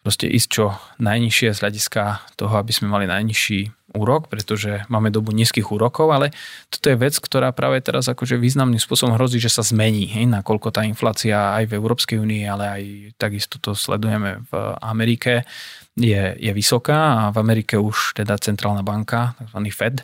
[0.03, 2.03] proste ísť čo najnižšie z hľadiska
[2.35, 6.33] toho, aby sme mali najnižší úrok, pretože máme dobu nízkych úrokov, ale
[6.73, 10.73] toto je vec, ktorá práve teraz akože významným spôsobom hrozí, že sa zmení, hej, nakoľko
[10.73, 12.83] tá inflácia aj v Európskej únii, ale aj
[13.21, 15.45] takisto to sledujeme v Amerike,
[15.93, 19.61] je, je vysoká a v Amerike už teda centrálna banka, tzv.
[19.69, 20.01] Fed,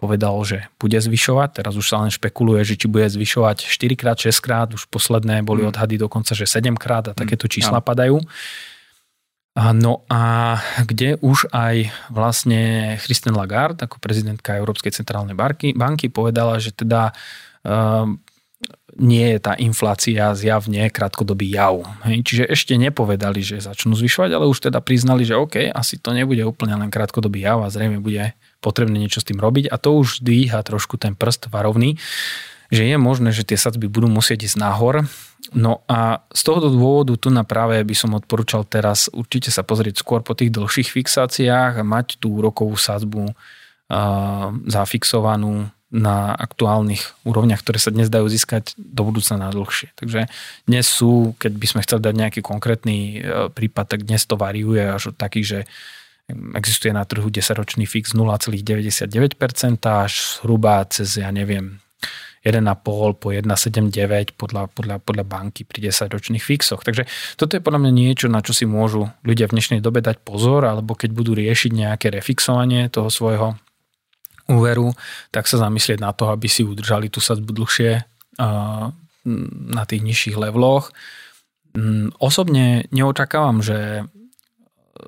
[0.00, 1.60] povedal, že bude zvyšovať.
[1.60, 4.68] Teraz už sa len špekuluje, že či bude zvyšovať 4 krát, 6 krát.
[4.72, 5.76] Už posledné boli mm.
[5.76, 7.52] odhady dokonca, že 7 krát a takéto mm.
[7.52, 8.16] čísla padajú.
[9.60, 10.56] No a
[10.88, 17.12] kde už aj vlastne Christine Lagarde, ako prezidentka Európskej centrálnej banky, banky, povedala, že teda
[17.60, 18.16] um,
[18.96, 21.82] nie je tá inflácia zjavne krátkodobý jav.
[22.06, 26.14] Hej, čiže ešte nepovedali, že začnú zvyšovať, ale už teda priznali, že OK, asi to
[26.14, 29.96] nebude úplne len krátkodobý jav a zrejme bude potrebné niečo s tým robiť a to
[29.96, 31.96] už dvíha trošku ten prst varovný,
[32.70, 35.08] že je možné, že tie sadzby budú musieť ísť nahor.
[35.50, 39.98] No a z tohoto dôvodu tu na práve by som odporúčal teraz určite sa pozrieť
[39.98, 43.34] skôr po tých dlhších fixáciách a mať tú úrokovú sadzbu
[44.70, 49.90] zafixovanú na aktuálnych úrovniach, ktoré sa dnes dajú získať do budúcna na dlhšie.
[49.98, 50.30] Takže
[50.70, 53.14] dnes sú, keď by sme chceli dať nejaký konkrétny e,
[53.50, 55.60] prípad, tak dnes to variuje až od takých, že
[56.54, 59.16] existuje na trhu 10-ročný fix 0,99%
[59.86, 61.80] až zhruba cez, ja neviem,
[62.40, 66.80] 1,5 po 1,79 podľa, podľa, podľa banky pri 10-ročných fixoch.
[66.80, 67.04] Takže
[67.36, 70.64] toto je podľa mňa niečo, na čo si môžu ľudia v dnešnej dobe dať pozor,
[70.64, 73.60] alebo keď budú riešiť nejaké refixovanie toho svojho
[74.48, 74.96] úveru,
[75.30, 78.02] tak sa zamyslieť na to, aby si udržali tú sadzbu dlhšie
[79.70, 80.90] na tých nižších leveloch.
[81.76, 84.08] Mm, osobne neočakávam, že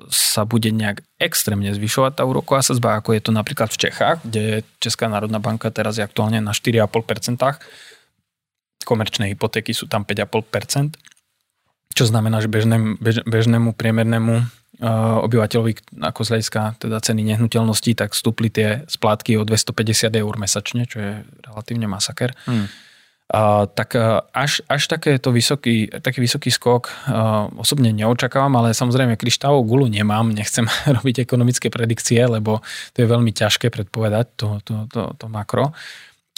[0.09, 4.67] sa bude nejak extrémne zvyšovať tá úroková sadzba, ako je to napríklad v Čechách, kde
[4.83, 7.39] Česká národná banka teraz je aktuálne na 4,5%.
[8.83, 10.99] Komerčné hypotéky sú tam 5,5%,
[11.93, 14.63] čo znamená, že bežnému, bež, bežnému priemernému
[15.23, 20.89] obyvateľovi ako z hľadiska teda ceny nehnuteľností, tak stúpli tie splátky o 250 eur mesačne,
[20.89, 21.11] čo je
[21.45, 22.33] relatívne masaker.
[22.49, 22.67] Hmm.
[23.33, 23.97] Uh, tak
[24.29, 30.29] až, až takéto vysoký, taký vysoký skok uh, osobne neočakávam, ale samozrejme kryštálovú gulu nemám,
[30.29, 30.69] nechcem
[31.01, 32.61] robiť ekonomické predikcie, lebo
[32.93, 35.73] to je veľmi ťažké predpovedať to, to, to, to makro.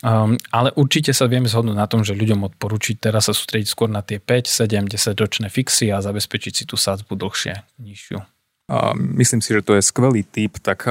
[0.03, 3.91] Um, ale určite sa vieme zhodnúť na tom, že ľuďom odporúčiť teraz sa sústrediť skôr
[3.91, 8.19] na tie 5, 7, 10 ročné fixy a zabezpečiť si tú sádzbu dlhšie, nižšiu.
[8.65, 10.83] A myslím si, že to je skvelý tip, tak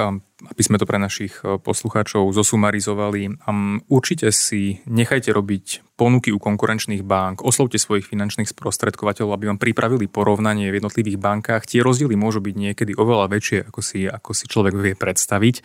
[0.51, 3.41] aby sme to pre našich e, poslucháčov zosumarizovali.
[3.89, 10.11] Určite si nechajte robiť ponuky u konkurenčných bank, oslovte svojich finančných sprostredkovateľov, aby vám pripravili
[10.11, 11.71] porovnanie v jednotlivých bankách.
[11.71, 15.57] Tie rozdiely môžu byť niekedy oveľa väčšie, ako si, ako si človek vie predstaviť.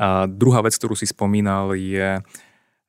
[0.00, 2.18] A druhá vec, ktorú si spomínal, je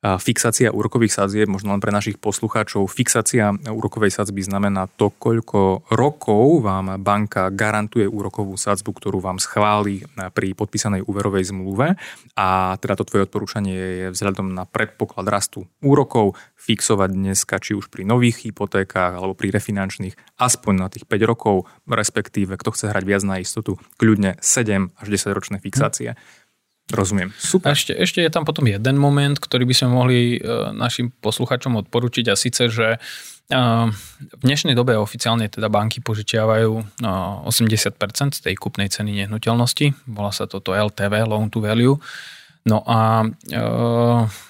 [0.04, 6.60] Fixácia úrokových sadzieb, možno len pre našich poslucháčov, fixácia úrokovej sadzby znamená to, koľko rokov
[6.60, 10.04] vám banka garantuje úrokovú sadzbu, ktorú vám schváli
[10.36, 11.96] pri podpísanej úverovej zmluve
[12.36, 17.88] a teda to tvoje odporúčanie je vzhľadom na predpoklad rastu úrokov fixovať dneska či už
[17.88, 23.04] pri nových hypotékách alebo pri refinančných aspoň na tých 5 rokov, respektíve kto chce hrať
[23.08, 26.14] viac na istotu, kľudne 7 až 10 ročné fixácie.
[26.14, 26.45] Hm
[26.86, 27.34] Rozumiem.
[27.34, 27.70] Super.
[27.70, 30.38] A ešte, ešte je tam potom jeden moment, ktorý by sme mohli e,
[30.70, 32.98] našim posluchačom odporučiť a síce, že e,
[34.38, 40.06] v dnešnej dobe oficiálne teda banky požičiavajú 80% e, z tej kupnej ceny nehnuteľnosti.
[40.06, 41.98] Volá sa toto LTV, Loan to Value.
[42.66, 43.26] No a e,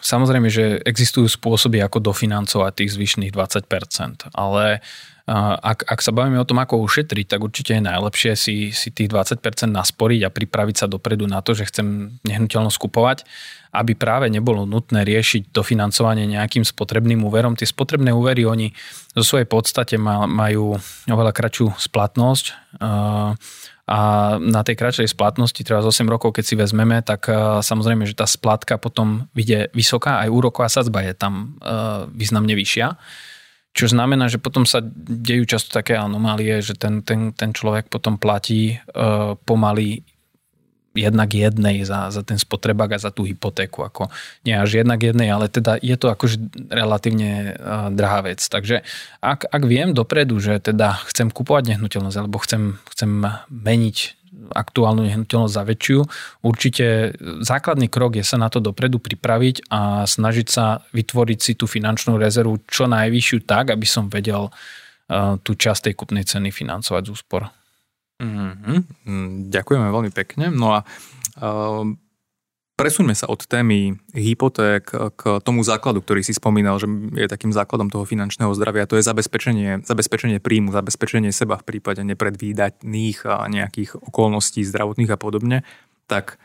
[0.01, 4.85] samozrejme, že existujú spôsoby, ako dofinancovať tých zvyšných 20%, ale
[5.26, 9.10] ak, ak sa bavíme o tom, ako ušetriť, tak určite je najlepšie si, si tých
[9.10, 13.26] 20% nasporiť a pripraviť sa dopredu na to, že chcem nehnuteľnosť kupovať,
[13.74, 17.58] aby práve nebolo nutné riešiť dofinancovanie nejakým spotrebným úverom.
[17.58, 18.70] Tie spotrebné úvery, oni
[19.18, 20.78] zo svojej podstate majú
[21.10, 22.78] oveľa kratšiu splatnosť
[23.86, 23.98] a
[24.38, 27.26] na tej kratšej splatnosti, treba z 8 rokov, keď si vezmeme, tak
[27.66, 31.58] samozrejme, že tá splatka potom vyjde vysoká, aj úroková sadzba je tam
[32.14, 32.94] významne vyššia.
[33.76, 38.16] Čo znamená, že potom sa dejú často také anomálie, že ten, ten, ten človek potom
[38.16, 40.00] platí uh, pomaly
[40.96, 43.84] jednak jednej za, za ten spotrebák a za tú hypotéku.
[43.84, 44.08] Ako
[44.48, 46.40] nie až jednak jednej, ale teda je to akože
[46.72, 48.40] relatívne uh, drahá vec.
[48.40, 48.80] Takže
[49.20, 53.96] ak, ak viem dopredu, že teda chcem kupovať nehnuteľnosť alebo chcem, chcem meniť
[54.53, 55.99] aktuálnu nehnuteľnosť za väčšiu.
[56.44, 61.64] Určite základný krok je sa na to dopredu pripraviť a snažiť sa vytvoriť si tú
[61.64, 67.03] finančnú rezervu čo najvyššiu tak, aby som vedel uh, tú časť tej kupnej ceny financovať
[67.09, 67.49] z úspor.
[68.16, 68.79] Mm-hmm.
[69.53, 70.49] Ďakujeme veľmi pekne.
[70.49, 71.85] No a uh,
[72.76, 76.84] Presuňme sa od témy hypoték k tomu základu, ktorý si spomínal, že
[77.16, 78.84] je takým základom toho finančného zdravia.
[78.84, 85.16] To je zabezpečenie, zabezpečenie príjmu, zabezpečenie seba v prípade nepredvídaných a nejakých okolností zdravotných a
[85.16, 85.64] podobne.
[86.04, 86.36] Tak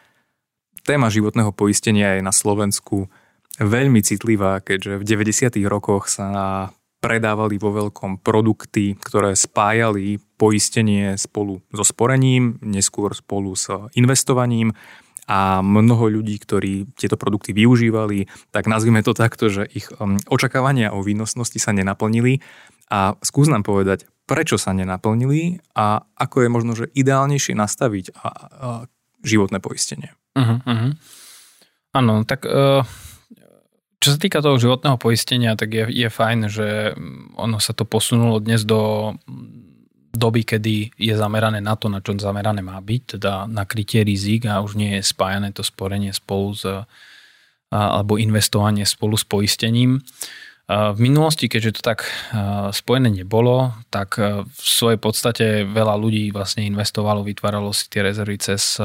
[0.87, 3.11] téma životného poistenia je na Slovensku
[3.59, 5.59] veľmi citlivá, keďže v 90.
[5.67, 6.71] rokoch sa
[7.03, 13.67] predávali vo veľkom produkty, ktoré spájali poistenie spolu so sporením, neskôr spolu s
[13.99, 14.71] investovaním
[15.31, 20.91] a mnoho ľudí, ktorí tieto produkty využívali, tak nazvime to takto, že ich um, očakávania
[20.91, 22.43] o výnosnosti sa nenaplnili
[22.91, 28.19] a skús nám povedať, prečo sa nenaplnili a ako je možno, že ideálnejšie nastaviť a,
[28.19, 28.29] a,
[29.23, 30.11] životné poistenie.
[30.35, 30.91] Uh-huh, uh-huh.
[31.95, 32.83] Áno, tak uh,
[34.03, 36.97] čo sa týka toho životného poistenia, tak je, je fajn, že
[37.39, 39.13] ono sa to posunulo dnes do
[40.11, 44.45] doby, kedy je zamerané na to, na čo zamerané má byť, teda na krytie rizik
[44.45, 46.67] a už nie je spájané to sporenie spolu s,
[47.71, 50.03] alebo investovanie spolu s poistením.
[50.71, 52.07] V minulosti, keďže to tak
[52.71, 54.15] spojené nebolo, tak
[54.47, 58.79] v svojej podstate veľa ľudí vlastne investovalo, vytváralo si tie rezervy cez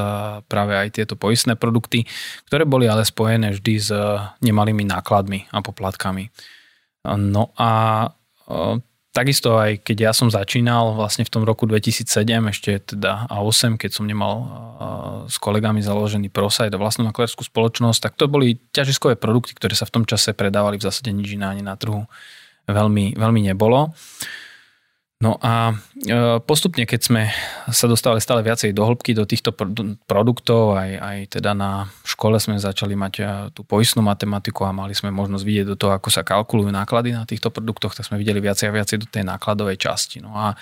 [0.51, 2.03] práve aj tieto poistné produkty,
[2.51, 3.95] ktoré boli ale spojené vždy s
[4.43, 6.27] nemalými nákladmi a poplatkami.
[7.07, 7.71] No a
[9.17, 12.05] takisto aj keď ja som začínal vlastne v tom roku 2007,
[12.53, 14.45] ešte teda a 8, keď som nemal
[15.25, 19.89] s kolegami založený ProSite a vlastnú maklerskú spoločnosť, tak to boli ťažiskové produkty, ktoré sa
[19.89, 22.05] v tom čase predávali v zásade nič iné ani na trhu
[22.69, 23.97] veľmi, veľmi nebolo.
[25.17, 27.23] No a e, postupne, keď sme
[27.73, 29.49] sa dostali stále viacej do hĺbky do týchto
[30.05, 34.93] produktov, aj, aj teda na škole sme začali mať e, tú poistnú matematiku a mali
[34.93, 38.37] sme možnosť vidieť do toho, ako sa kalkulujú náklady na týchto produktoch, tak sme videli
[38.37, 40.21] viacej a viacej do tej nákladovej časti.
[40.21, 40.53] No a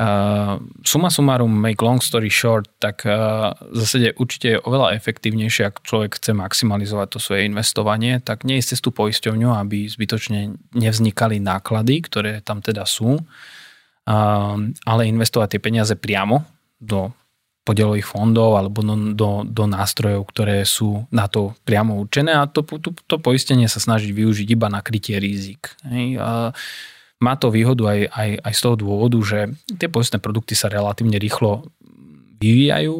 [0.00, 5.68] Uh, suma sumarum, make long story short, tak uh, v zásade určite je oveľa efektívnejšie,
[5.68, 11.36] ak človek chce maximalizovať to svoje investovanie, tak nie cez tú poisťovňu, aby zbytočne nevznikali
[11.44, 13.20] náklady, ktoré tam teda sú,
[14.06, 16.44] ale investovať tie peniaze priamo
[16.80, 17.12] do
[17.60, 22.64] podielových fondov alebo do, do, do nástrojov, ktoré sú na to priamo určené a to,
[22.64, 25.76] to, to poistenie sa snažiť využiť iba na krytie rizik.
[25.86, 26.18] Hej.
[26.18, 26.56] A
[27.20, 31.20] má to výhodu aj, aj, aj z toho dôvodu, že tie poistné produkty sa relatívne
[31.20, 31.68] rýchlo
[32.40, 32.96] vyvíjajú,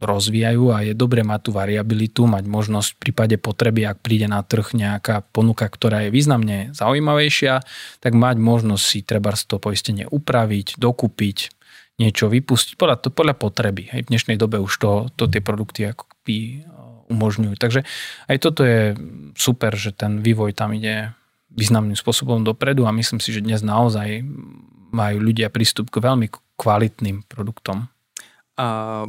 [0.00, 4.40] rozvíjajú a je dobre mať tú variabilitu, mať možnosť v prípade potreby, ak príde na
[4.40, 7.60] trh nejaká ponuka, ktorá je významne zaujímavejšia,
[8.00, 11.38] tak mať možnosť si treba to poistenie upraviť, dokúpiť,
[12.00, 13.92] niečo vypustiť podľa, podľa potreby.
[13.92, 16.56] Hej, v dnešnej dobe už to, to tie produkty ako by e,
[17.12, 17.54] umožňujú.
[17.60, 17.84] Takže
[18.32, 18.96] aj toto je
[19.36, 21.12] super, že ten vývoj tam ide
[21.52, 24.24] významným spôsobom dopredu a myslím si, že dnes naozaj
[24.90, 27.92] majú ľudia prístup k veľmi kvalitným produktom.
[28.56, 29.04] A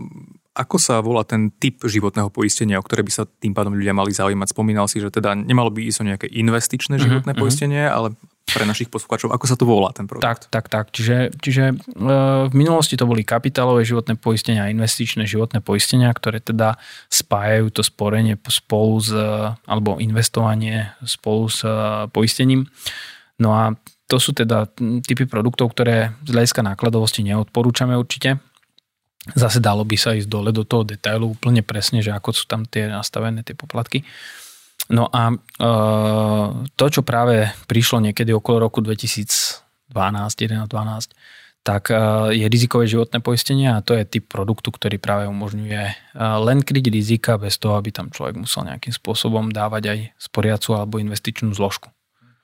[0.51, 4.11] ako sa volá ten typ životného poistenia, o ktoré by sa tým pádom ľudia mali
[4.11, 4.51] zaujímať?
[4.51, 8.19] Spomínal si, že teda nemalo by ísť o nejaké investičné mhm, životné uh-huh, poistenie, ale
[8.51, 10.27] pre našich poslucháčov, ako sa to volá ten produkt?
[10.27, 10.85] Tak, tak, tak.
[10.91, 11.75] Čiže, čiže e,
[12.51, 16.75] v minulosti to boli kapitálové životné poistenia a investičné životné poistenia, ktoré teda
[17.07, 19.15] spájajú to sporenie spolu s,
[19.63, 21.71] alebo investovanie spolu s e,
[22.11, 22.67] poistením.
[23.39, 23.71] No a
[24.11, 24.67] to sú teda
[25.07, 28.43] typy produktov, ktoré z hľadiska nákladovosti neodporúčame určite
[29.21, 32.65] Zase dalo by sa ísť dole do toho detailu úplne presne, že ako sú tam
[32.65, 34.01] tie nastavené tie poplatky.
[34.89, 35.36] No a e,
[36.73, 39.62] to, čo práve prišlo niekedy okolo roku 2012,
[39.93, 41.95] 11, 12, tak e,
[42.34, 46.86] je rizikové životné poistenie a to je typ produktu, ktorý práve umožňuje e, len kryť
[46.89, 51.93] rizika bez toho, aby tam človek musel nejakým spôsobom dávať aj sporiacu alebo investičnú zložku.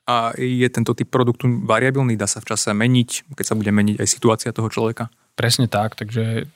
[0.08, 4.00] A je tento typ produktu variabilný, dá sa v čase meniť, keď sa bude meniť
[4.00, 5.12] aj situácia toho človeka?
[5.36, 6.48] Presne tak, takže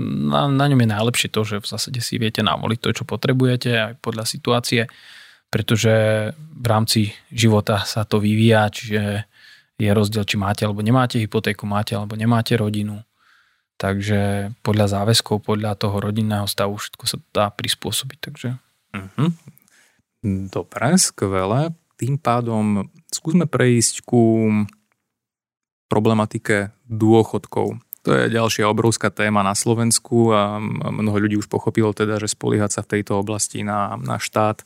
[0.00, 3.70] na, na ňom je najlepšie to, že v zásade si viete navoliť to, čo potrebujete
[3.70, 4.88] aj podľa situácie,
[5.52, 5.92] pretože
[6.34, 9.28] v rámci života sa to vyvíja, čiže
[9.76, 13.04] je rozdiel, či máte alebo nemáte hypotéku, máte alebo nemáte rodinu.
[13.76, 18.18] Takže podľa záväzkov, podľa toho rodinného stavu všetko sa dá prispôsobiť.
[18.24, 18.48] Takže...
[18.96, 19.30] Mm-hmm.
[20.48, 21.76] Dobre, skvelé.
[21.96, 24.48] Tým pádom skúsme prejsť ku
[25.88, 27.80] problematike dôchodkov.
[28.06, 32.70] To je ďalšia obrovská téma na Slovensku a mnoho ľudí už pochopilo teda, že spoliehať
[32.70, 34.62] sa v tejto oblasti na, na štát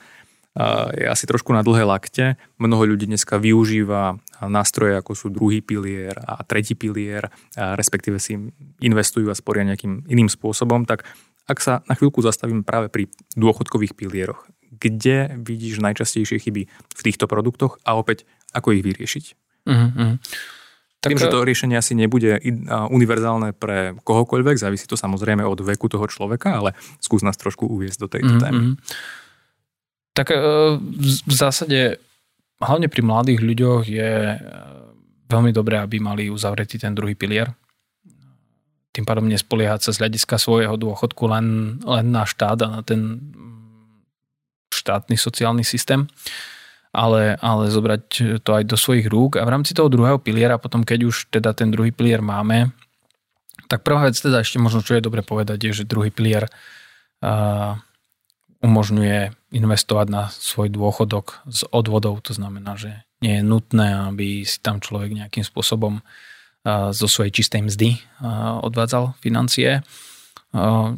[0.99, 2.35] je asi trošku na dlhé lakte.
[2.59, 8.35] Mnoho ľudí dneska využíva nástroje, ako sú druhý pilier a tretí pilier, a respektíve si
[8.83, 10.85] investujú a sporia nejakým iným spôsobom.
[10.85, 11.07] Tak
[11.47, 13.07] ak sa na chvíľku zastavím práve pri
[13.39, 19.25] dôchodkových pilieroch, kde vidíš najčastejšie chyby v týchto produktoch a opäť ako ich vyriešiť?
[19.67, 20.11] Mm-hmm.
[21.01, 21.17] Tak...
[21.17, 22.37] Viem, že to riešenie asi nebude
[22.69, 27.99] univerzálne pre kohokoľvek, závisí to samozrejme od veku toho človeka, ale skús nás trošku uviezť
[28.05, 28.45] do tejto mm-hmm.
[28.45, 28.61] témy.
[30.13, 30.37] Tak e,
[31.25, 31.97] v zásade
[32.61, 34.39] hlavne pri mladých ľuďoch je e,
[35.33, 37.49] veľmi dobré, aby mali uzavretý ten druhý pilier.
[38.93, 43.33] Tým pádom nespoliehať sa z hľadiska svojho dôchodku len, len na štát a na ten
[44.81, 46.09] štátny sociálny systém
[46.91, 48.03] ale, ale zobrať
[48.43, 49.39] to aj do svojich rúk.
[49.39, 52.75] A v rámci toho druhého piliera, potom keď už teda ten druhý pilier máme,
[53.71, 56.51] tak prvá vec teda ešte možno, čo je dobre povedať, je, že druhý pilier
[57.23, 57.79] uh,
[58.59, 64.59] umožňuje investovať na svoj dôchodok z odvodov, to znamená, že nie je nutné, aby si
[64.59, 69.87] tam človek nejakým spôsobom uh, zo svojej čistej mzdy uh, odvádzal financie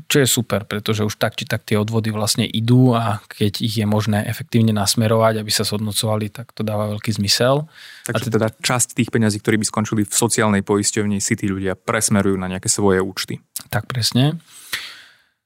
[0.08, 3.76] čo je super, pretože už tak či tak tie odvody vlastne idú a keď ich
[3.76, 7.68] je možné efektívne nasmerovať, aby sa zhodnocovali, tak to dáva veľký zmysel.
[8.08, 12.40] Takže teda časť tých peňazí, ktorí by skončili v sociálnej poisťovni, si tí ľudia presmerujú
[12.40, 13.44] na nejaké svoje účty.
[13.68, 14.40] Tak presne.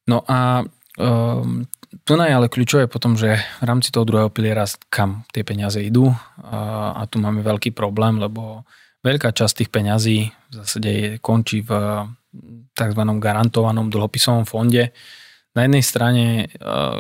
[0.07, 0.63] No a
[1.03, 1.67] um,
[2.07, 6.15] tu je ale kľúčové potom, že v rámci toho druhého piliera kam tie peniaze idú
[6.47, 8.63] a, a tu máme veľký problém, lebo
[9.03, 11.71] veľká časť tých peňazí v zásade končí v
[12.77, 13.03] tzv.
[13.21, 14.93] garantovanom dlhopisovom fonde,
[15.57, 16.47] na jednej strane e,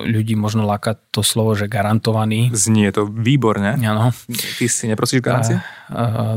[0.08, 2.48] ľudí možno láka to slovo, že garantovaný.
[2.56, 3.76] Znie to výborne.
[3.76, 4.16] Áno.
[4.32, 5.60] Ty si neprosíš garancie?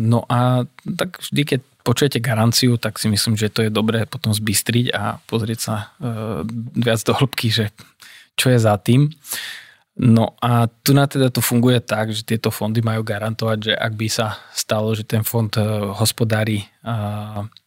[0.04, 0.68] No a
[1.00, 5.24] tak vždy, keď počujete garanciu, tak si myslím, že to je dobré potom zbystriť a
[5.24, 6.44] pozrieť sa e,
[6.76, 7.72] viac do hĺbky, že
[8.36, 9.08] čo je za tým.
[9.98, 13.94] No a tu na teda to funguje tak, že tieto fondy majú garantovať, že ak
[14.00, 16.64] by sa stalo, že ten fond e, hospodári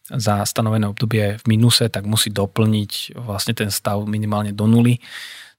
[0.09, 4.99] za stanovené obdobie v minuse, tak musí doplniť vlastne ten stav minimálne do nuly.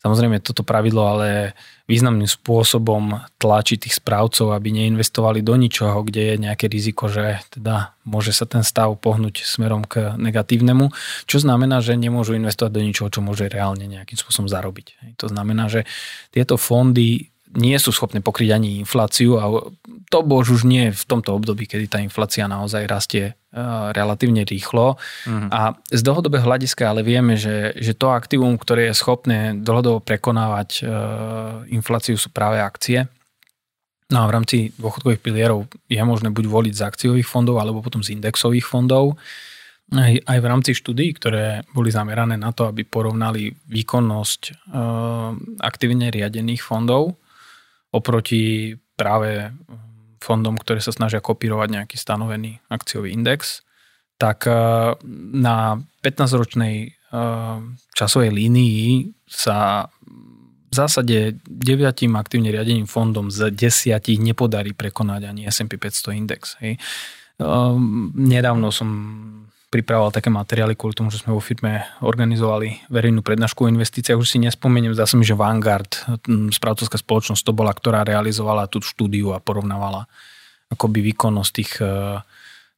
[0.05, 1.57] Samozrejme, toto pravidlo ale
[1.89, 7.97] významným spôsobom tlačí tých správcov, aby neinvestovali do ničoho, kde je nejaké riziko, že teda
[8.05, 10.93] môže sa ten stav pohnúť smerom k negatívnemu,
[11.25, 15.17] čo znamená, že nemôžu investovať do ničoho, čo môže reálne nejakým spôsobom zarobiť.
[15.17, 15.89] To znamená, že
[16.37, 19.47] tieto fondy nie sú schopné pokryť ani infláciu a
[20.11, 23.33] to bož už nie v tomto období, kedy tá inflácia naozaj rastie e,
[23.95, 24.99] relatívne rýchlo.
[25.27, 25.49] Mm.
[25.51, 30.71] A z dlhodobého hľadiska ale vieme, že, že to aktívum, ktoré je schopné dlhodobo prekonávať
[30.79, 30.81] e,
[31.75, 33.07] infláciu sú práve akcie.
[34.13, 38.05] No a v rámci dôchodkových pilierov je možné buď voliť z akciových fondov alebo potom
[38.05, 39.17] z indexových fondov.
[39.95, 44.53] Aj, aj v rámci štúdií, ktoré boli zamerané na to, aby porovnali výkonnosť e,
[45.61, 47.17] aktívne riadených fondov,
[47.95, 49.55] oproti práve
[50.19, 53.61] fondom, ktoré sa snažia kopírovať nejaký stanovený akciový index,
[54.17, 54.97] tak eh,
[55.37, 57.57] na 15-ročnej eh,
[57.93, 59.87] časovej línii sa
[60.65, 66.59] v zásade deviatým aktívne riadeným fondom z desiatich nepodarí prekonať ani S&P 500 index.
[66.65, 66.81] Hej.
[66.81, 67.75] Eh,
[68.17, 68.91] nedávno som
[69.75, 74.15] pripravoval také materiály kvôli tomu, že sme vo firme organizovali verejnú prednášku o investíciách.
[74.15, 75.91] Už si nespomeniem, zdá sa mi, že Vanguard,
[76.55, 80.07] správcovská spoločnosť to bola, ktorá realizovala tú štúdiu a porovnávala
[80.71, 82.23] akoby výkonnosť tých, e,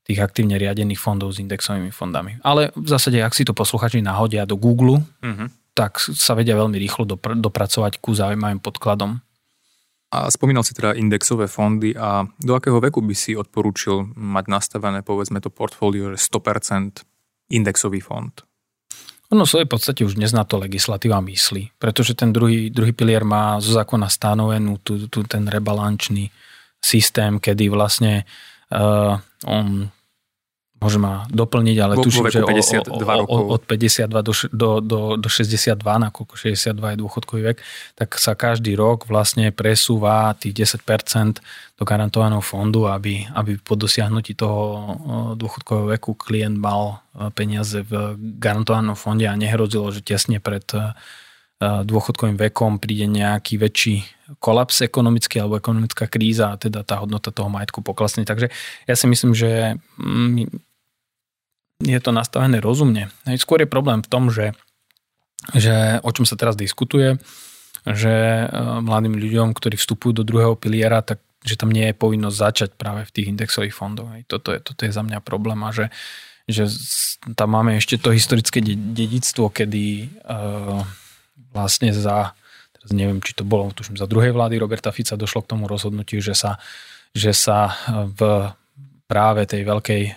[0.08, 2.40] tých aktívne riadených fondov s indexovými fondami.
[2.40, 5.76] Ale v zásade, ak si to posluchači nahodia do Google, mm-hmm.
[5.76, 9.20] tak sa vedia veľmi rýchlo dopr- dopracovať ku zaujímavým podkladom.
[10.16, 15.04] A spomínal si teda indexové fondy a do akého veku by si odporúčil mať nastavené
[15.04, 17.04] povedzme to portfólio, že 100%
[17.52, 18.32] indexový fond?
[19.34, 23.26] Ono v svojej podstate už dnes na to legislatíva myslí, pretože ten druhý, druhý pilier
[23.26, 26.30] má zo zákona stanovenú tu, tu ten rebalančný
[26.78, 28.22] systém, kedy vlastne
[28.70, 29.90] uh, on
[30.76, 35.00] môže ma doplniť, ale tuším, že 52 o, o, o, od 52 do, do, do,
[35.16, 37.58] do 62, nakoľko 62 je dôchodkový vek,
[37.96, 41.40] tak sa každý rok vlastne presúva tých 10%
[41.76, 44.92] do garantovaného fondu, aby, aby po dosiahnutí toho
[45.36, 47.00] dôchodkového veku klient mal
[47.32, 50.64] peniaze v garantovanom fonde a nehrozilo, že tesne pred
[51.60, 53.96] dôchodkovým vekom príde nejaký väčší
[54.42, 58.28] kolaps ekonomický alebo ekonomická kríza a teda tá hodnota toho majetku poklesne.
[58.28, 58.52] Takže
[58.84, 60.65] ja si myslím, že mm,
[61.80, 63.12] je to nastavené rozumne.
[63.36, 64.56] Skôr je problém v tom, že,
[65.52, 67.20] že o čom sa teraz diskutuje,
[67.86, 68.46] že e,
[68.82, 73.06] mladým ľuďom, ktorí vstupujú do druhého piliera, tak že tam nie je povinnosť začať práve
[73.06, 74.10] v tých indexových fondoch.
[74.26, 75.94] Toto je, toto je za mňa problém a že,
[76.50, 76.66] že
[77.38, 80.82] tam máme ešte to historické dedictvo, kedy uh,
[81.54, 82.34] vlastne za,
[82.74, 86.18] teraz neviem, či to bolo, tuším, za druhej vlády Roberta Fica došlo k tomu rozhodnutiu,
[86.18, 86.58] že sa,
[87.14, 87.78] že sa
[88.18, 88.50] v
[89.06, 90.14] práve tej veľkej uh,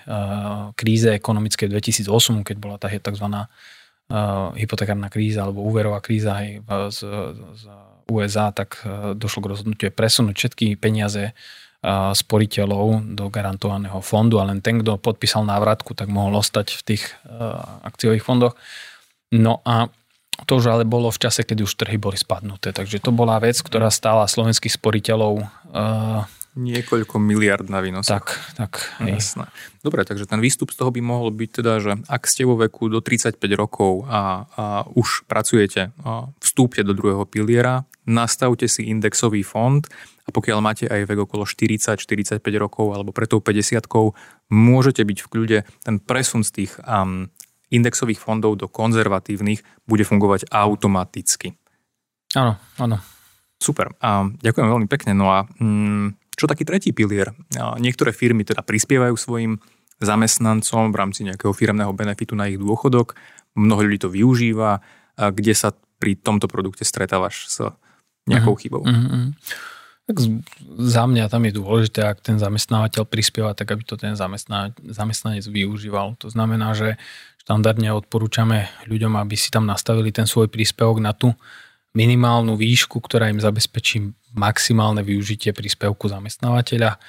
[0.74, 3.26] kríze ekonomickej 2008, keď bola tá tzv.
[4.10, 7.00] Uh, hypotekárna kríza alebo úverová kríza aj z,
[7.54, 7.64] z
[8.10, 11.34] USA, tak uh, došlo k rozhodnutiu presunúť všetky peniaze
[12.12, 17.16] sporiteľov do garantovaného fondu a len ten, kto podpísal návratku, tak mohol ostať v tých
[17.88, 18.60] akciových fondoch.
[19.32, 19.88] No a
[20.44, 22.76] to už ale bolo v čase, kedy už trhy boli spadnuté.
[22.76, 25.48] Takže to bola vec, ktorá stála slovenských sporiteľov
[26.60, 28.12] Niekoľko miliard na výnos.
[28.12, 28.84] Tak, tak.
[28.99, 29.47] Jasné.
[29.80, 32.91] Dobre, takže ten výstup z toho by mohol byť teda, že ak ste vo veku
[32.91, 39.39] do 35 rokov a, a už pracujete, a vstúpte do druhého piliera, nastavte si indexový
[39.39, 39.80] fond
[40.28, 43.80] a pokiaľ máte aj vek okolo 40-45 rokov alebo pre tou 50
[44.51, 45.57] môžete byť v kľude.
[45.88, 47.32] Ten presun z tých um,
[47.72, 51.55] indexových fondov do konzervatívnych bude fungovať automaticky.
[52.36, 52.99] Áno, áno.
[53.60, 53.95] Super.
[54.03, 55.12] A ďakujem veľmi pekne.
[55.16, 57.36] No a mm, čo taký tretí pilier?
[57.54, 59.60] Niektoré firmy teda prispievajú svojim
[60.00, 63.20] zamestnancom v rámci nejakého firmného benefitu na ich dôchodok.
[63.60, 64.80] Mnoho ľudí to využíva.
[65.20, 67.58] Kde sa pri tomto produkte stretávaš s
[68.24, 68.64] nejakou uh-huh.
[68.64, 68.88] chybou?
[68.88, 69.36] Uh-huh.
[70.08, 70.16] Tak
[70.80, 76.16] za mňa tam je dôležité, ak ten zamestnávateľ prispieva, tak aby to ten zamestnanec využíval.
[76.24, 76.96] To znamená, že
[77.44, 81.36] štandardne odporúčame ľuďom, aby si tam nastavili ten svoj príspevok na tú
[81.94, 87.02] minimálnu výšku, ktorá im zabezpečí maximálne využitie príspevku zamestnávateľa.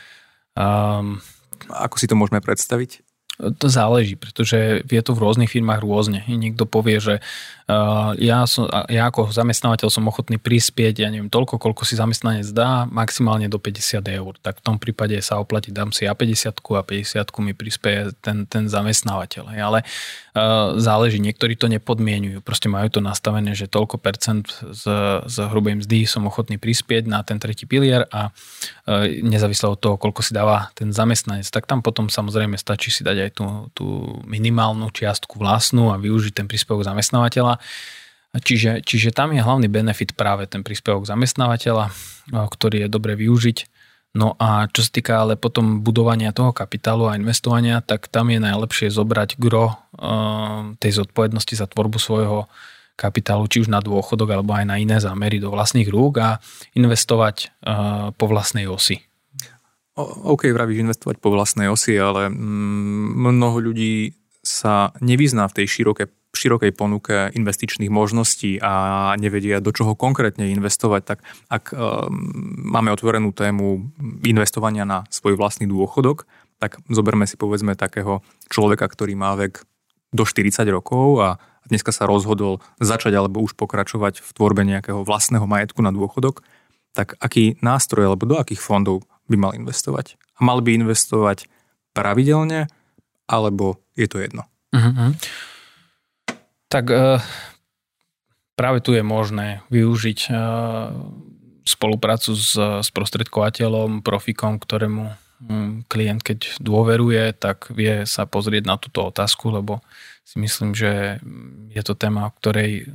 [0.57, 1.21] Um,
[1.69, 3.05] Ako si to môžeme predstaviť?
[3.41, 6.25] To záleží, pretože je to v rôznych firmách rôzne.
[6.29, 7.25] Niekto povie, že
[8.19, 12.89] ja, som, ja ako zamestnávateľ som ochotný prispieť, ja neviem, toľko, koľko si zamestnanec dá,
[12.89, 14.33] maximálne do 50 eur.
[14.41, 18.49] Tak v tom prípade sa oplatí, dám si ja 50 a 50 mi prispieje ten,
[18.49, 19.55] ten zamestnávateľ.
[19.61, 22.43] Ale uh, záleží, niektorí to nepodmienujú.
[22.43, 24.85] Proste majú to nastavené, že toľko percent z,
[25.29, 29.95] z hrubej mzdy som ochotný prispieť na ten tretí pilier a uh, nezávisle od toho,
[30.01, 33.47] koľko si dáva ten zamestnanec, tak tam potom samozrejme stačí si dať aj tú,
[33.77, 33.87] tú
[34.27, 37.60] minimálnu čiastku vlastnú a využiť ten príspevok zamestnávateľa.
[38.31, 41.91] Čiže, čiže tam je hlavný benefit práve ten príspevok zamestnávateľa,
[42.31, 43.59] ktorý je dobre využiť.
[44.15, 48.39] No a čo sa týka ale potom budovania toho kapitálu a investovania, tak tam je
[48.43, 49.79] najlepšie zobrať gro
[50.79, 52.47] tej zodpovednosti za tvorbu svojho
[52.95, 56.39] kapitálu, či už na dôchodok alebo aj na iné zámery do vlastných rúk a
[56.75, 57.51] investovať
[58.15, 59.03] po vlastnej osi.
[59.99, 66.07] OK, vravíš investovať po vlastnej osi, ale mm, mnoho ľudí sa nevyzná v tej širokej,
[66.41, 71.19] širokej ponuke investičných možností a nevedia, do čoho konkrétne investovať, tak
[71.53, 71.77] ak um,
[72.73, 73.93] máme otvorenú tému
[74.25, 76.25] investovania na svoj vlastný dôchodok,
[76.57, 79.65] tak zoberme si povedzme takého človeka, ktorý má vek
[80.13, 81.29] do 40 rokov a
[81.69, 86.43] dneska sa rozhodol začať alebo už pokračovať v tvorbe nejakého vlastného majetku na dôchodok,
[86.97, 90.19] tak aký nástroj alebo do akých fondov by mal investovať.
[90.43, 91.47] Mal by investovať
[91.95, 92.67] pravidelne,
[93.31, 94.51] alebo je to jedno.
[94.75, 95.15] Uh-huh.
[96.71, 97.19] Tak uh,
[98.55, 100.95] práve tu je možné využiť uh,
[101.67, 102.55] spoluprácu s
[102.87, 105.11] sprostredkovateľom, profikom, ktorému
[105.51, 109.83] um, klient, keď dôveruje, tak vie sa pozrieť na túto otázku, lebo
[110.23, 111.19] si myslím, že
[111.75, 112.87] je to téma, o ktorej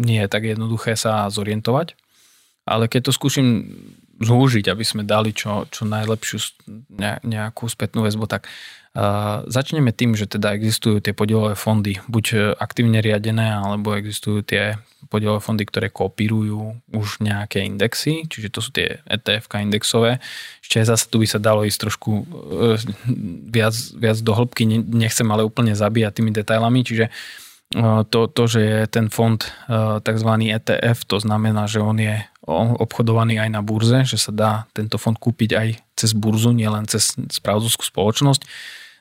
[0.00, 1.94] nie je tak jednoduché sa zorientovať.
[2.66, 3.46] Ale keď to skúsim
[4.20, 6.38] zúžiť, aby sme dali čo, čo najlepšiu
[7.24, 8.48] nejakú spätnú väzbu, tak
[9.46, 15.38] začneme tým, že teda existujú tie podielové fondy, buď aktívne riadené, alebo existujú tie podielové
[15.42, 20.18] fondy, ktoré kopírujú už nejaké indexy, čiže to sú tie ETF indexové.
[20.62, 22.78] Ešte zase tu by sa dalo ísť trošku uh,
[23.50, 27.10] viac, viac do hĺbky, nechcem ale úplne zabíjať tými detailami, čiže
[27.78, 29.38] uh, to, to, že je ten fond
[30.02, 30.30] tzv.
[30.50, 32.18] ETF, to znamená, že on je
[32.82, 37.14] obchodovaný aj na burze, že sa dá tento fond kúpiť aj cez burzu, nielen cez
[37.14, 38.42] spravodovskú spoločnosť.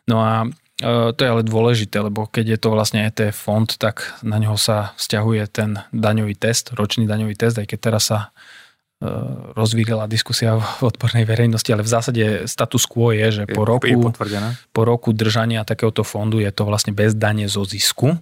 [0.10, 0.50] No a
[0.82, 4.58] e, to je ale dôležité, lebo keď je to vlastne ETF fond, tak na neho
[4.58, 8.20] sa vzťahuje ten daňový test, ročný daňový test, aj keď teraz sa
[8.98, 9.08] e,
[9.54, 14.10] rozvíjala diskusia v odbornej verejnosti, ale v zásade status quo je, že po roku,
[14.74, 18.18] po roku držania takéhoto fondu je to vlastne bez dane zo zisku.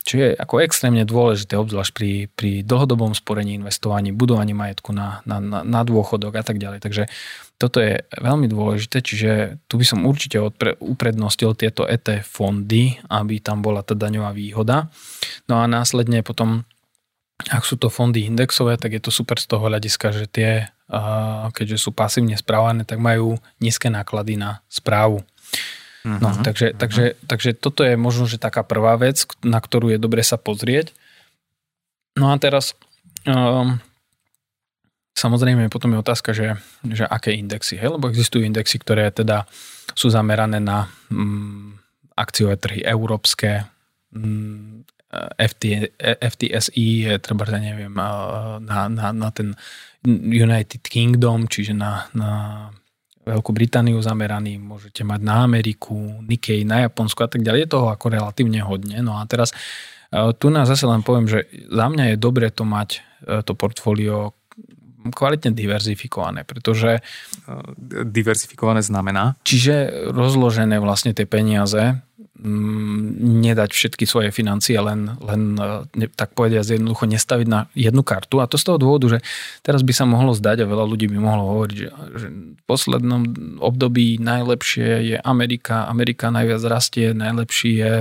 [0.00, 5.44] Čo je ako extrémne dôležité, obzvlášť pri, pri dlhodobom sporení, investovaní, budovaní majetku na, na,
[5.44, 6.80] na, na dôchodok a tak ďalej.
[6.80, 7.04] Takže
[7.60, 13.44] toto je veľmi dôležité, čiže tu by som určite odpre, uprednostil tieto ETF fondy, aby
[13.44, 14.88] tam bola tá daňová výhoda.
[15.44, 16.64] No a následne potom,
[17.52, 20.72] ak sú to fondy indexové, tak je to super z toho hľadiska, že tie,
[21.52, 25.20] keďže sú pasívne správané, tak majú nízke náklady na správu.
[26.04, 26.40] No, uh-huh.
[26.40, 26.80] takže, uh-huh.
[26.80, 30.96] takže, takže toto je možno, že taká prvá vec, na ktorú je dobre sa pozrieť.
[32.16, 32.72] No a teraz
[33.28, 33.76] um,
[35.12, 36.56] samozrejme potom je otázka, že,
[36.88, 37.92] že aké indexy, hej?
[37.92, 39.44] lebo existujú indexy, ktoré teda
[39.92, 41.76] sú zamerané na um,
[42.16, 43.68] akciové trhy európske,
[44.16, 44.82] um,
[45.36, 45.90] FT,
[46.22, 49.58] FTSE je treba, neviem, na, na, na ten
[50.06, 52.30] United Kingdom, čiže na, na
[53.30, 55.94] Veľkú Britániu zameraný, môžete mať na Ameriku,
[56.26, 57.66] Nikkei, na Japonsku a tak ďalej.
[57.66, 58.98] Je toho ako relatívne hodne.
[59.00, 59.54] No a teraz
[60.10, 63.54] e, tu nás zase len poviem, že za mňa je dobre to mať e, to
[63.54, 64.34] portfólio
[65.14, 66.98] kvalitne diverzifikované, pretože...
[66.98, 67.02] E,
[68.04, 69.38] diverzifikované znamená?
[69.46, 72.02] Čiže rozložené vlastne tie peniaze
[72.40, 75.40] nedať všetky svoje financie, len, len
[75.92, 78.40] ne, tak povediať jednoducho nestaviť na jednu kartu.
[78.40, 79.18] A to z toho dôvodu, že
[79.60, 83.22] teraz by sa mohlo zdať a veľa ľudí by mohlo hovoriť, že, že v poslednom
[83.60, 87.94] období najlepšie je Amerika, Amerika najviac rastie, najlepší je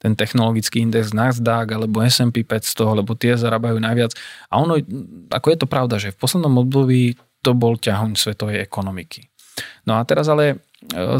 [0.00, 4.16] ten technologický index Nasdaq alebo S&P 500, lebo tie zarábajú najviac.
[4.48, 4.80] A ono,
[5.28, 9.28] ako je to pravda, že v poslednom období to bol ťahuň svetovej ekonomiky.
[9.84, 10.69] No a teraz ale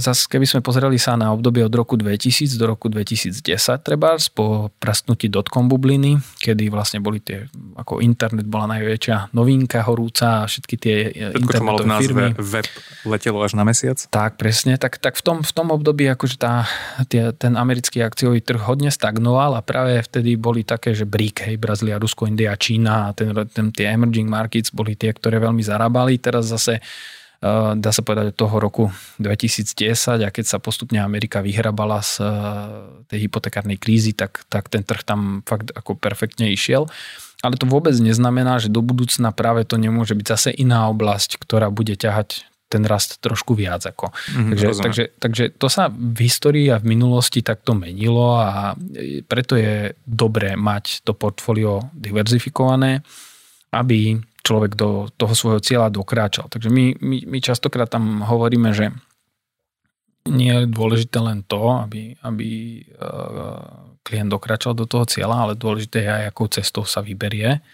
[0.02, 3.40] zase keby sme pozreli sa na obdobie od roku 2000 do roku 2010
[3.80, 7.46] treba po prastnutí dotcom bubliny, kedy vlastne boli tie,
[7.78, 12.06] ako internet bola najväčšia novinka horúca a všetky tie Všetko, internetové čo malo v názve
[12.06, 12.28] firmy.
[12.36, 12.66] web
[13.06, 13.98] letelo až na mesiac?
[14.10, 14.76] Tak, presne.
[14.76, 16.66] Tak, tak v, tom, v tom období akože tá,
[17.06, 21.56] tie, ten americký akciový trh hodne stagnoval a práve vtedy boli také, že BRIC, hej,
[21.56, 26.18] Brazília, Rusko, India, Čína a ten, ten, tie emerging markets boli tie, ktoré veľmi zarábali.
[26.18, 26.82] Teraz zase
[27.80, 28.84] dá sa povedať od toho roku
[29.16, 29.72] 2010
[30.20, 32.28] a keď sa postupne Amerika vyhrabala z eh,
[33.08, 36.84] tej hypotekárnej krízy, tak, tak ten trh tam fakt ako perfektne išiel.
[37.40, 41.72] Ale to vôbec neznamená, že do budúcna práve to nemôže byť zase iná oblasť, ktorá
[41.72, 43.88] bude ťahať ten rast trošku viac.
[43.88, 44.12] Ako.
[44.36, 48.76] Mm, takže, takže, takže to sa v histórii a v minulosti takto menilo a
[49.24, 53.00] preto je dobré mať to portfólio diverzifikované,
[53.72, 56.48] aby človek do toho svojho cieľa dokráčal.
[56.48, 58.92] Takže my, my, my častokrát tam hovoríme, že
[60.28, 62.48] nie je dôležité len to, aby, aby
[63.00, 67.64] uh, klient dokráčal do toho cieľa, ale dôležité je aj, akou cestou sa vyberie,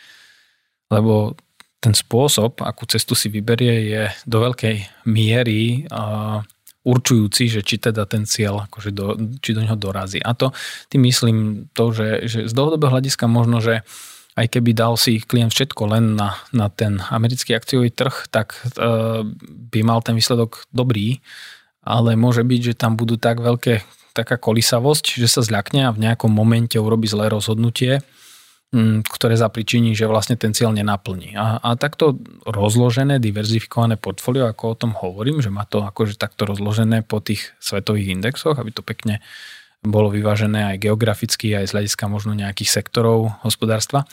[0.91, 1.35] lebo
[1.83, 6.43] ten spôsob, akú cestu si vyberie, je do veľkej miery uh,
[6.87, 10.23] určujúci, že či teda ten cieľ, akože do, či do neho dorazí.
[10.23, 10.55] A to
[10.87, 15.25] tým myslím to, že, že z dlhodobého hľadiska možno, že uh, aj keby dal si
[15.25, 19.25] klient všetko len na, na ten americký akciový trh, tak e,
[19.73, 21.25] by mal ten výsledok dobrý,
[21.81, 23.81] ale môže byť, že tam budú tak veľké
[24.13, 28.01] taká kolisavosť, že sa zľakne a v nejakom momente urobí zlé rozhodnutie,
[29.07, 31.39] ktoré zapričiní, že vlastne ten cieľ nenaplní.
[31.39, 36.49] A, a takto rozložené, diverzifikované portfólio, ako o tom hovorím, že má to akože takto
[36.49, 39.23] rozložené po tých svetových indexoch, aby to pekne
[39.85, 44.05] bolo vyvážené aj geograficky, aj z hľadiska možno nejakých sektorov hospodárstva,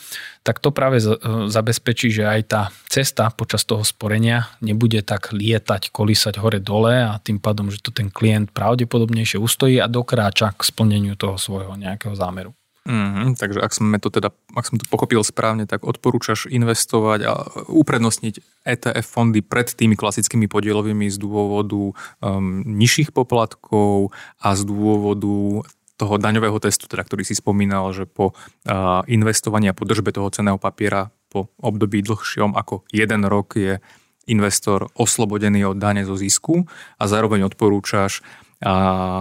[0.46, 1.02] tak to práve
[1.50, 7.42] zabezpečí, že aj tá cesta počas toho sporenia nebude tak lietať, kolísať hore-dole a tým
[7.42, 12.54] pádom, že to ten klient pravdepodobnejšie ustojí a dokráča k splneniu toho svojho nejakého zámeru.
[12.84, 17.32] Mm-hmm, takže ak sme to teda, ak som to pochopil správne, tak odporúčaš investovať a
[17.64, 18.34] uprednostniť
[18.68, 25.64] ETF fondy pred tými klasickými podielovými z dôvodu um, nižších poplatkov a z dôvodu
[25.96, 30.28] toho daňového testu, teda, ktorý si spomínal, že po uh, investovaní a po držbe toho
[30.28, 33.80] ceného papiera po období dlhšom ako jeden rok je
[34.28, 36.68] investor oslobodený od dane zo zisku
[37.00, 38.24] a zároveň odporúčaš
[38.64, 38.74] a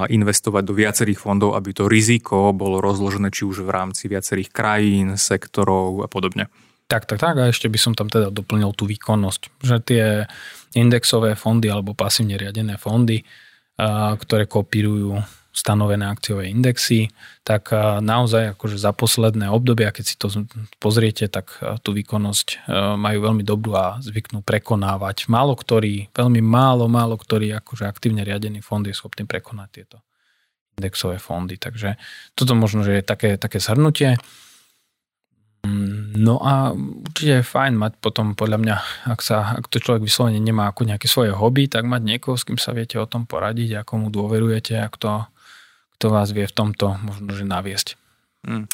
[0.08, 5.20] investovať do viacerých fondov, aby to riziko bolo rozložené či už v rámci viacerých krajín,
[5.20, 6.48] sektorov a podobne.
[6.88, 7.36] Tak, tak, tak.
[7.40, 10.06] A ešte by som tam teda doplnil tú výkonnosť, že tie
[10.74, 13.22] indexové fondy alebo pasívne riadené fondy,
[14.20, 15.20] ktoré kopírujú
[15.54, 17.14] stanovené akciové indexy,
[17.46, 17.70] tak
[18.02, 20.28] naozaj akože za posledné obdobie, keď si to
[20.82, 21.54] pozriete, tak
[21.86, 22.66] tú výkonnosť
[22.98, 25.30] majú veľmi dobrú a zvyknú prekonávať.
[25.30, 30.02] Málo ktorý, veľmi málo, málo ktorý akože aktívne riadený fond je schopný prekonať tieto
[30.74, 31.62] indexové fondy.
[31.62, 32.02] Takže
[32.34, 34.18] toto možno, že je také, také zhrnutie.
[36.18, 38.76] No a určite je fajn mať potom, podľa mňa,
[39.14, 42.44] ak, sa, ak to človek vyslovene nemá ako nejaké svoje hobby, tak mať niekoho, s
[42.44, 45.24] kým sa viete o tom poradiť, ako mu dôverujete, ak to
[45.98, 47.98] kto vás vie v tomto možno že naviesť.
[48.44, 48.68] Hmm.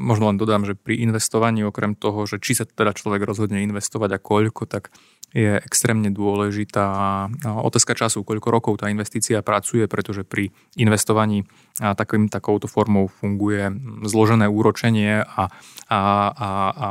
[0.00, 4.16] možno len dodám, že pri investovaní okrem toho, že či sa teda človek rozhodne investovať
[4.16, 4.88] a koľko, tak
[5.36, 11.44] je extrémne dôležitá otázka času, koľko rokov tá investícia pracuje, pretože pri investovaní
[11.76, 13.76] takým, takouto formou funguje
[14.08, 15.52] zložené úročenie a,
[15.92, 16.00] a,
[16.32, 16.86] a, a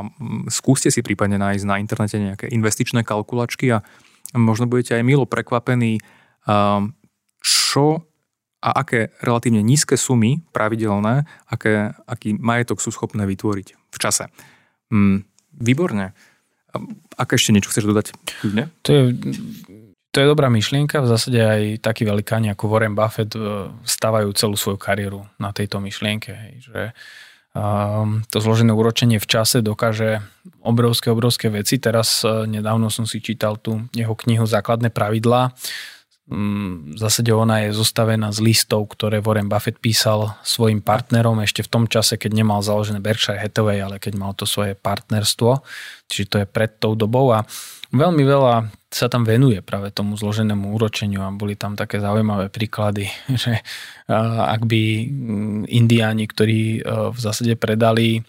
[0.54, 3.82] skúste si prípadne nájsť na internete nejaké investičné kalkulačky a
[4.38, 5.98] možno budete aj milo prekvapení,
[7.42, 8.09] čo
[8.60, 14.28] a aké relatívne nízke sumy pravidelné, aké, aký majetok sú schopné vytvoriť v čase.
[14.92, 15.24] Mm,
[15.56, 16.12] výborne.
[17.16, 18.08] Ak ešte niečo chceš dodať?
[18.52, 18.70] Ne?
[18.86, 19.04] To je,
[20.12, 21.02] to je dobrá myšlienka.
[21.02, 25.82] V zásade aj takí velikáni ako Warren Buffett e, stávajú celú svoju kariéru na tejto
[25.82, 26.30] myšlienke.
[26.30, 26.80] Hej, že
[28.30, 30.22] to zložené úročenie v čase dokáže
[30.62, 31.82] obrovské, obrovské veci.
[31.82, 35.58] Teraz uh, nedávno som si čítal tú jeho knihu Základné pravidlá
[36.30, 41.72] v zásade ona je zostavená z listov, ktoré Warren Buffett písal svojim partnerom ešte v
[41.74, 45.66] tom čase, keď nemal založené Berkshire Hathaway, ale keď mal to svoje partnerstvo,
[46.06, 47.50] čiže to je pred tou dobou a
[47.90, 53.10] veľmi veľa sa tam venuje práve tomu zloženému úročeniu a boli tam také zaujímavé príklady,
[53.42, 53.66] že
[54.46, 58.22] ak by mm, indiáni, ktorí v zásade predali,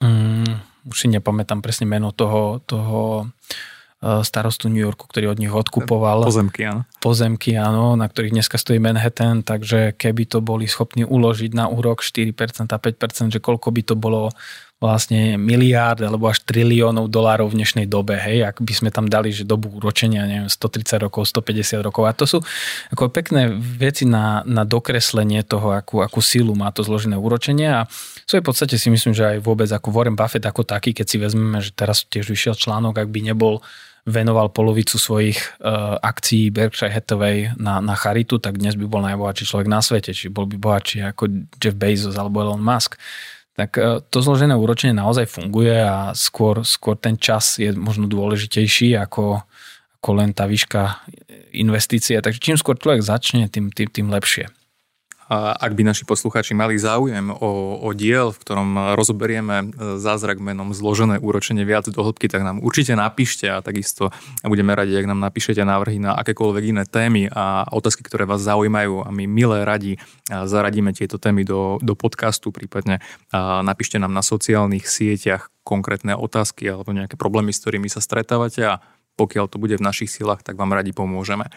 [0.00, 0.48] um,
[0.88, 6.28] už si nepamätám presne meno toho, toho E, starostu New Yorku, ktorý od nich odkupoval.
[6.28, 6.84] Pozemky, áno.
[7.00, 12.04] Pozemky, áno, na ktorých dneska stojí Manhattan, takže keby to boli schopní uložiť na úrok
[12.04, 14.28] 4%, 5%, že koľko by to bolo
[14.76, 19.32] vlastne miliárd alebo až triliónov dolárov v dnešnej dobe, hej, ak by sme tam dali,
[19.32, 22.04] že dobu ročenia, neviem, 130 rokov, 150 rokov.
[22.04, 22.38] A to sú
[22.92, 27.88] ako pekné veci na, na dokreslenie toho, akú, akú sílu má to zložené úročenie a
[27.88, 31.16] v svojej podstate si myslím, že aj vôbec ako Warren Buffett ako taký, keď si
[31.16, 33.64] vezmeme, že teraz tiež vyšiel článok, ak by nebol
[34.06, 39.44] venoval polovicu svojich uh, akcií Berkshire Hathaway na, na charitu, tak dnes by bol najbohatší
[39.50, 41.26] človek na svete, či bol by bohatší ako
[41.58, 42.94] Jeff Bezos alebo Elon Musk.
[43.56, 48.96] Tak uh, to zložené úročenie naozaj funguje a skôr, skôr ten čas je možno dôležitejší
[49.00, 49.40] ako,
[50.00, 51.02] ako len tá výška
[51.56, 52.20] investície.
[52.20, 54.52] Takže čím skôr človek začne, tým, tým, tým lepšie.
[55.26, 59.66] Ak by naši poslucháči mali záujem o, o diel, v ktorom rozoberieme e,
[59.98, 64.14] zázrak menom zložené úročenie viac do hĺbky, tak nám určite napíšte a takisto
[64.46, 69.02] budeme radi, ak nám napíšete návrhy na akékoľvek iné témy a otázky, ktoré vás zaujímajú
[69.02, 69.98] a my milé radi
[70.30, 73.02] zaradíme tieto témy do, do podcastu, prípadne
[73.66, 78.74] napíšte nám na sociálnych sieťach konkrétne otázky alebo nejaké problémy, s ktorými sa stretávate a
[79.18, 81.50] pokiaľ to bude v našich silách, tak vám radi pomôžeme.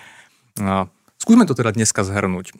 [1.21, 2.55] Skúsme to teda dneska zhrnúť.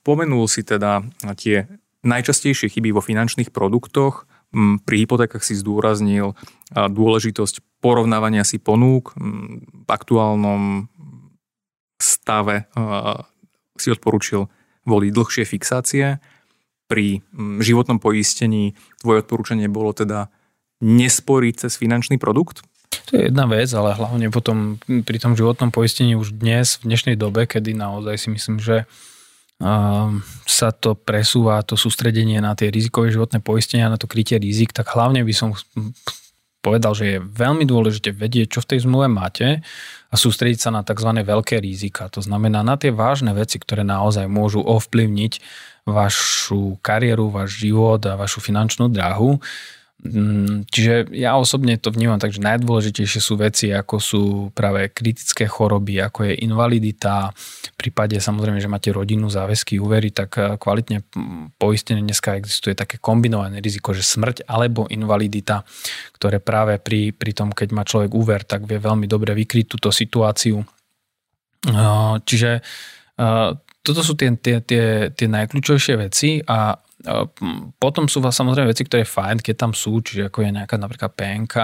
[0.00, 1.04] Spomenul si teda
[1.36, 1.68] tie
[2.00, 4.24] najčastejšie chyby vo finančných produktoch.
[4.56, 6.32] Pri hypotékach si zdôraznil
[6.72, 9.12] dôležitosť porovnávania si ponúk.
[9.14, 10.88] V aktuálnom
[12.00, 12.66] stave
[13.76, 14.48] si odporučil
[14.88, 16.16] voliť dlhšie fixácie.
[16.88, 17.20] Pri
[17.60, 20.32] životnom poistení tvoje odporúčanie bolo teda
[20.80, 22.64] nesporiť cez finančný produkt?
[23.12, 27.14] To je jedna vec, ale hlavne potom pri tom životnom poistení už dnes, v dnešnej
[27.20, 28.88] dobe, kedy naozaj si myslím, že
[29.60, 34.88] sa to presúva, to sústredenie na tie rizikové životné poistenia, na to krytie rizik, tak
[34.96, 35.52] hlavne by som
[36.60, 39.64] povedal, že je veľmi dôležité vedieť, čo v tej zmluve máte
[40.12, 41.08] a sústrediť sa na tzv.
[41.12, 42.12] veľké rizika.
[42.12, 45.40] To znamená na tie vážne veci, ktoré naozaj môžu ovplyvniť
[45.88, 49.40] vašu kariéru, váš život a vašu finančnú dráhu
[50.72, 54.22] čiže ja osobne to vnímam tak, že najdôležitejšie sú veci, ako sú
[54.56, 57.28] práve kritické choroby, ako je invalidita.
[57.74, 61.04] V prípade samozrejme, že máte rodinu, záväzky, úvery, tak eh, kvalitne
[61.60, 65.68] poistené dneska existuje také kombinované riziko, že smrť alebo invalidita,
[66.16, 69.92] ktoré práve pri, pri tom, keď má človek úver, tak vie veľmi dobre vykryť túto
[69.92, 70.64] situáciu.
[71.68, 72.50] Eh, čiže
[73.20, 76.72] eh, toto sú tie, tie, tie, tie najkľúčovejšie veci a
[77.80, 81.12] potom sú samozrejme veci, ktoré je fajn, keď tam sú, čiže ako je nejaká napríklad
[81.16, 81.54] PNK,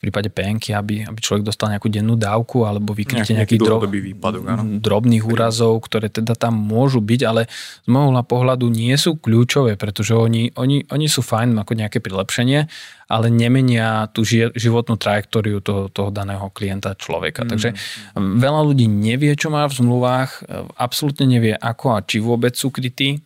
[0.00, 4.48] v prípade PNK, aby, aby človek dostal nejakú dennú dávku alebo vykrytie nejakých dro- výpadok,
[4.80, 7.44] drobných úrazov, ktoré teda tam môžu byť, ale
[7.84, 12.64] z môjho pohľadu nie sú kľúčové, pretože oni, oni, oni sú fajn ako nejaké prilepšenie,
[13.12, 14.24] ale nemenia tú
[14.56, 17.44] životnú trajektóriu toho, toho daného klienta človeka.
[17.44, 17.48] Mm.
[17.52, 17.68] Takže
[18.16, 20.48] veľa ľudí nevie, čo má v zmluvách,
[20.80, 23.20] absolútne nevie ako a či vôbec sú krytí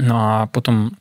[0.00, 0.96] No a potom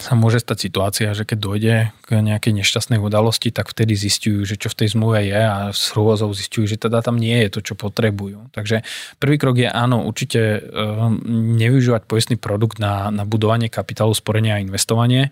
[0.00, 1.74] sa môže stať situácia, že keď dojde
[2.08, 5.92] k nejakej nešťastnej udalosti, tak vtedy zistujú, že čo v tej zmluve je a s
[5.92, 8.48] hrôzou zistujú, že teda tam nie je to, čo potrebujú.
[8.56, 8.82] Takže
[9.20, 11.20] prvý krok je áno, určite ehm,
[11.60, 15.28] nevyužívať poistný produkt na, na budovanie kapitálu, sporenie a investovanie,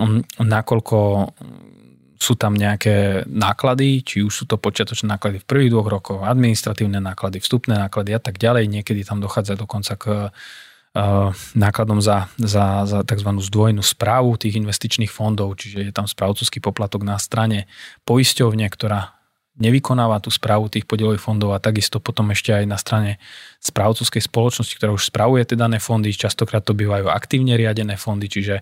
[0.00, 1.30] um, nakoľko
[2.16, 6.96] sú tam nejaké náklady, či už sú to počiatočné náklady v prvých dvoch rokoch, administratívne
[6.96, 8.72] náklady, vstupné náklady a tak ďalej.
[8.72, 10.30] Niekedy tam dochádza dokonca k Eh,
[11.52, 13.30] nákladom za, za, za tzv.
[13.36, 17.68] zdvojenú správu tých investičných fondov, čiže je tam správcovský poplatok na strane
[18.08, 19.16] poisťovne, ktorá
[19.56, 23.16] nevykonáva tú správu tých podielových fondov a takisto potom ešte aj na strane
[23.64, 28.60] správcovskej spoločnosti, ktorá už spravuje tie dané fondy, častokrát to bývajú aktívne riadené fondy, čiže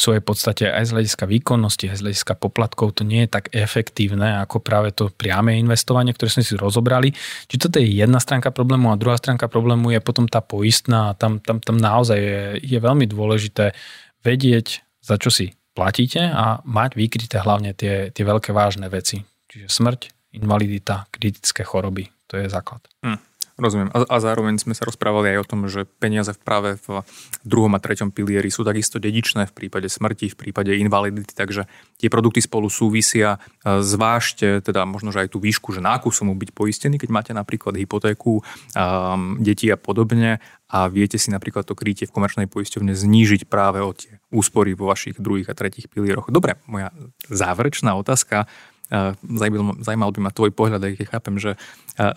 [0.00, 3.52] v svojej podstate aj z hľadiska výkonnosti, aj z hľadiska poplatkov to nie je tak
[3.52, 7.12] efektívne ako práve to priame investovanie, ktoré sme si rozobrali.
[7.44, 11.36] Či toto je jedna stránka problému a druhá stránka problému je potom tá poistná tam,
[11.44, 13.76] tam, tam naozaj je, je veľmi dôležité
[14.24, 19.20] vedieť, za čo si platíte a mať vykryté hlavne tie, tie veľké vážne veci.
[19.52, 20.00] Čiže smrť,
[20.40, 22.80] invalidita, kritické choroby, to je základ.
[23.04, 23.29] Hm.
[23.60, 23.92] Rozumiem.
[23.92, 27.04] A, a zároveň sme sa rozprávali aj o tom, že peniaze práve v
[27.44, 31.68] druhom a treťom pilieri sú takisto dedičné v prípade smrti, v prípade invalidity, takže
[32.00, 33.36] tie produkty spolu súvisia.
[33.60, 37.10] E, zvážte teda možno, že aj tú výšku, že na akú sumu byť poistený, keď
[37.12, 40.40] máte napríklad hypotéku, um, deti a podobne
[40.70, 44.88] a viete si napríklad to krytie v komerčnej poisťovne znížiť práve o tie úspory vo
[44.88, 46.32] vašich druhých a tretích pilieroch.
[46.32, 46.94] Dobre, moja
[47.28, 48.48] záverečná otázka
[48.90, 51.54] Zajímal, by ma tvoj pohľad, aj keď chápem, že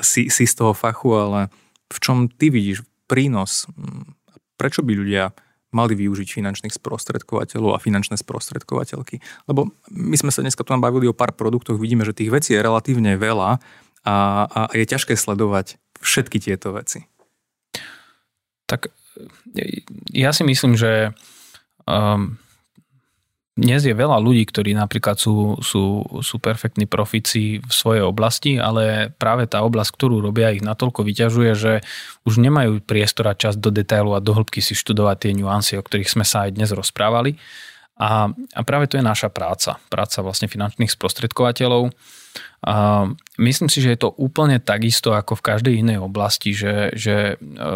[0.01, 1.39] si, si z toho fachu, ale
[1.93, 3.69] v čom ty vidíš prínos?
[4.57, 5.33] Prečo by ľudia
[5.73, 9.21] mali využiť finančných sprostredkovateľov a finančné sprostredkovateľky?
[9.49, 12.61] Lebo my sme sa dneska tu bavili o pár produktoch, vidíme, že tých vecí je
[12.61, 13.61] relatívne veľa
[14.05, 14.15] a,
[14.45, 17.05] a je ťažké sledovať všetky tieto veci.
[18.65, 18.89] Tak
[20.09, 21.13] ja si myslím, že
[21.85, 22.41] um,
[23.53, 29.13] dnes je veľa ľudí, ktorí napríklad sú, sú, sú perfektní profici v svojej oblasti, ale
[29.13, 31.73] práve tá oblasť, ktorú robia, ich natoľko vyťažuje, že
[32.25, 35.85] už nemajú priestor a čas do detailu a do hĺbky si študovať tie nuancy, o
[35.85, 37.37] ktorých sme sa aj dnes rozprávali.
[38.01, 39.77] A, a práve to je naša práca.
[39.85, 41.93] Práca vlastne finančných sprostredkovateľov.
[42.65, 43.05] A
[43.37, 47.69] myslím si, že je to úplne takisto ako v každej inej oblasti, že, že e,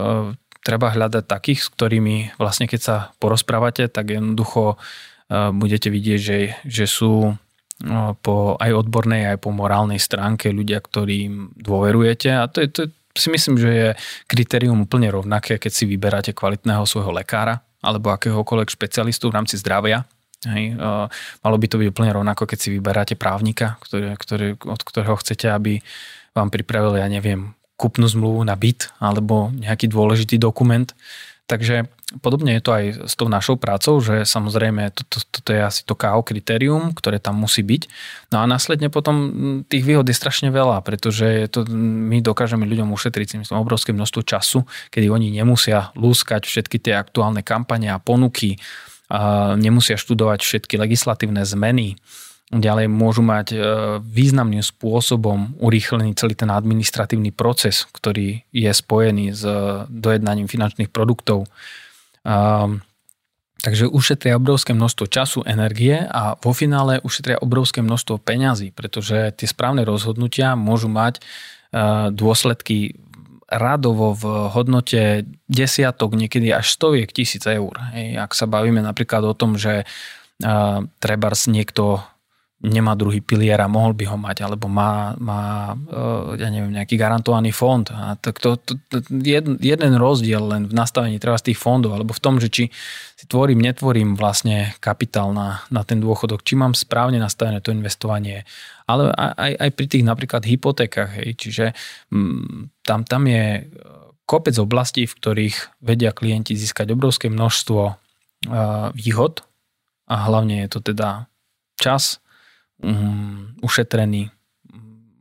[0.65, 4.81] treba hľadať takých, s ktorými vlastne keď sa porozprávate, tak jednoducho
[5.31, 7.35] budete vidieť, že, že sú
[8.25, 12.81] po aj odbornej, aj po morálnej stránke ľudia, ktorým dôverujete a to, je, to
[13.13, 13.87] si myslím, že je
[14.25, 20.05] kritérium úplne rovnaké, keď si vyberáte kvalitného svojho lekára alebo akéhokoľvek špecialistu v rámci zdravia.
[20.45, 20.77] Hej,
[21.41, 25.49] malo by to byť úplne rovnako, keď si vyberáte právnika, ktorý, ktorý, od ktorého chcete,
[25.49, 25.81] aby
[26.37, 30.89] vám pripravil, ja neviem, kupnú zmluvu na byt alebo nejaký dôležitý dokument.
[31.49, 31.89] Takže
[32.23, 35.91] podobne je to aj s tou našou prácou, že samozrejme toto, toto je asi to
[35.91, 37.91] KO kritérium, ktoré tam musí byť.
[38.31, 39.15] No a následne potom
[39.67, 44.63] tých výhod je strašne veľa, pretože to, my dokážeme ľuďom ušetriť myslím, obrovské množstvo času,
[44.87, 48.55] kedy oni nemusia lúskať všetky tie aktuálne kampane a ponuky,
[49.07, 51.99] a nemusia študovať všetky legislatívne zmeny,
[52.47, 53.57] Ďalej môžu mať e,
[53.99, 59.43] významným spôsobom urýchlený celý ten administratívny proces, ktorý je spojený s
[59.91, 61.43] dojednaním finančných produktov.
[63.57, 69.47] Takže ušetria obrovské množstvo času, energie a vo finále ušetria obrovské množstvo peňazí, pretože tie
[69.49, 71.21] správne rozhodnutia môžu mať e,
[72.13, 73.01] dôsledky
[73.49, 74.23] radovo v
[74.53, 77.73] hodnote desiatok, niekedy až stoviek tisíc eur.
[77.95, 79.85] ak sa bavíme napríklad o tom, že e,
[81.01, 82.05] trebárs niekto
[82.57, 86.97] nemá druhý pilier a mohol by ho mať, alebo má, má e, ja neviem, nejaký
[86.97, 87.85] garantovaný fond.
[87.93, 91.93] A tak to, to, to jeden, jeden rozdiel len v nastavení treba z tých fondov,
[91.93, 92.63] alebo v tom, že či
[93.13, 98.41] si tvorím, netvorím vlastne kapitál na, na ten dôchodok, či mám správne nastavené to investovanie,
[98.89, 101.65] ale aj, aj pri tých napríklad hypotékach, hej, čiže
[102.09, 103.69] m, mm, tam, tam je
[104.25, 107.95] kopec oblastí, v ktorých vedia klienti získať obrovské množstvo uh,
[108.91, 109.47] výhod
[110.09, 111.31] a hlavne je to teda
[111.79, 112.19] čas,
[112.83, 114.29] um, ušetrený,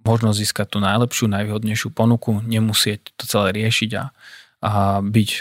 [0.07, 4.05] možnosť získať tú najlepšiu, najvýhodnejšiu ponuku, nemusieť to celé riešiť a,
[4.63, 5.41] a byť e,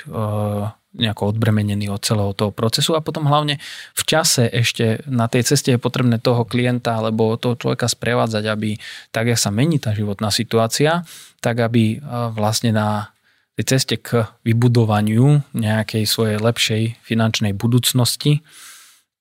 [0.96, 2.98] nejako odbremenený od celého toho procesu.
[2.98, 3.62] A potom hlavne
[3.94, 8.80] v čase ešte na tej ceste je potrebné toho klienta alebo toho človeka sprevádzať, aby
[9.14, 11.06] tak, jak sa mení tá životná situácia,
[11.46, 11.98] tak aby e,
[12.34, 13.14] vlastne na
[13.56, 18.44] tej ceste k vybudovaniu nejakej svojej lepšej finančnej budúcnosti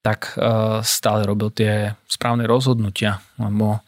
[0.05, 3.81] tak e, stále robil tie správne rozhodnutia, lebo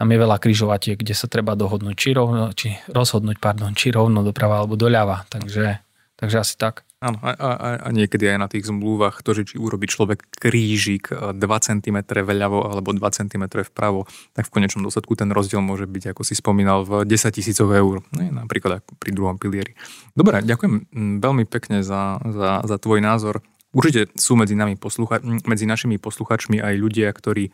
[0.00, 4.24] tam je veľa križovatiek, kde sa treba dohodnúť, či, rovno, či rozhodnúť, pardon, či rovno
[4.24, 5.28] doprava alebo doľava.
[5.28, 5.84] Takže,
[6.16, 6.88] takže asi tak.
[6.98, 7.48] Áno, a, a,
[7.78, 12.74] a niekedy aj na tých zmluvách to, že či urobí človek krížik 2 cm veľavo
[12.74, 14.02] alebo 2 cm vpravo,
[14.34, 18.02] tak v konečnom dôsledku ten rozdiel môže byť, ako si spomínal, v 10 tisícoch eur.
[18.18, 19.78] Ne, napríklad pri druhom pilieri.
[20.18, 20.90] Dobre, ďakujem
[21.22, 23.46] veľmi pekne za, za, za tvoj názor.
[23.72, 27.52] Určite sú medzi, nami poslucha- medzi našimi posluchačmi aj ľudia, ktorí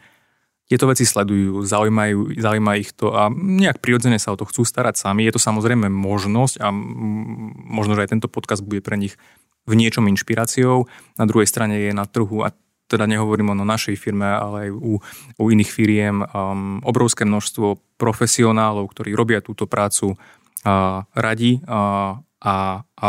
[0.64, 4.96] tieto veci sledujú, zaujímajú, zaujíma ich to a nejak prirodzene sa o to chcú starať
[4.96, 5.28] sami.
[5.28, 6.72] Je to samozrejme možnosť a
[7.68, 9.20] možno, že aj tento podcast bude pre nich
[9.68, 10.88] v niečom inšpiráciou.
[11.20, 12.52] Na druhej strane je na trhu, a
[12.88, 14.92] teda nehovorím o našej firme, ale aj u,
[15.40, 22.84] u iných firiem, um, obrovské množstvo profesionálov, ktorí robia túto prácu uh, radi uh, a,
[22.84, 23.09] a,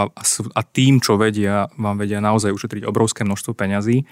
[0.56, 4.08] a tým, čo vedia, vám vedia naozaj ušetriť obrovské množstvo peňazí.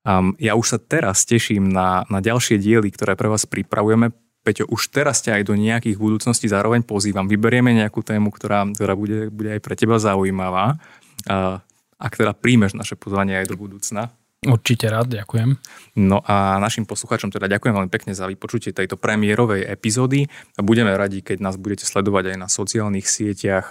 [0.00, 4.16] Um, ja už sa teraz teším na, na ďalšie diely, ktoré pre vás pripravujeme.
[4.40, 7.28] Peťo, už teraz ťa aj do nejakých budúcností zároveň pozývam.
[7.28, 10.80] Vyberieme nejakú tému, ktorá, ktorá bude, bude aj pre teba zaujímavá.
[11.28, 11.60] Uh,
[12.00, 14.08] ak teda príjmeš naše pozvanie aj do budúcna.
[14.40, 15.52] Určite rád, ďakujem.
[16.00, 20.96] No a našim poslucháčom teda ďakujem veľmi pekne za vypočutie tejto premiérovej epizódy a budeme
[20.96, 23.68] radi, keď nás budete sledovať aj na sociálnych sieťach,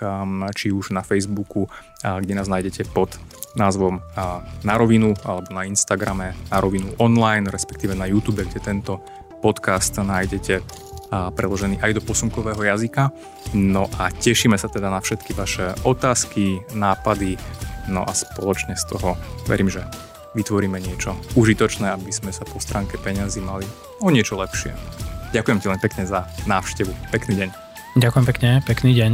[0.53, 1.65] či už na Facebooku,
[2.05, 3.17] kde nás nájdete pod
[3.57, 3.97] názvom
[4.61, 9.01] Na rovinu alebo na Instagrame Na rovinu online, respektíve na YouTube, kde tento
[9.41, 10.61] podcast nájdete
[11.09, 13.09] preložený aj do posunkového jazyka.
[13.57, 17.41] No a tešíme sa teda na všetky vaše otázky, nápady,
[17.89, 19.17] no a spoločne z toho
[19.49, 19.81] verím, že
[20.37, 23.65] vytvoríme niečo užitočné, aby sme sa po stránke peňazí mali
[24.03, 24.73] o niečo lepšie.
[25.33, 26.91] Ďakujem ti len pekne za návštevu.
[27.13, 27.49] Pekný deň.
[27.97, 29.11] Ďakujem pekne, pekný deň.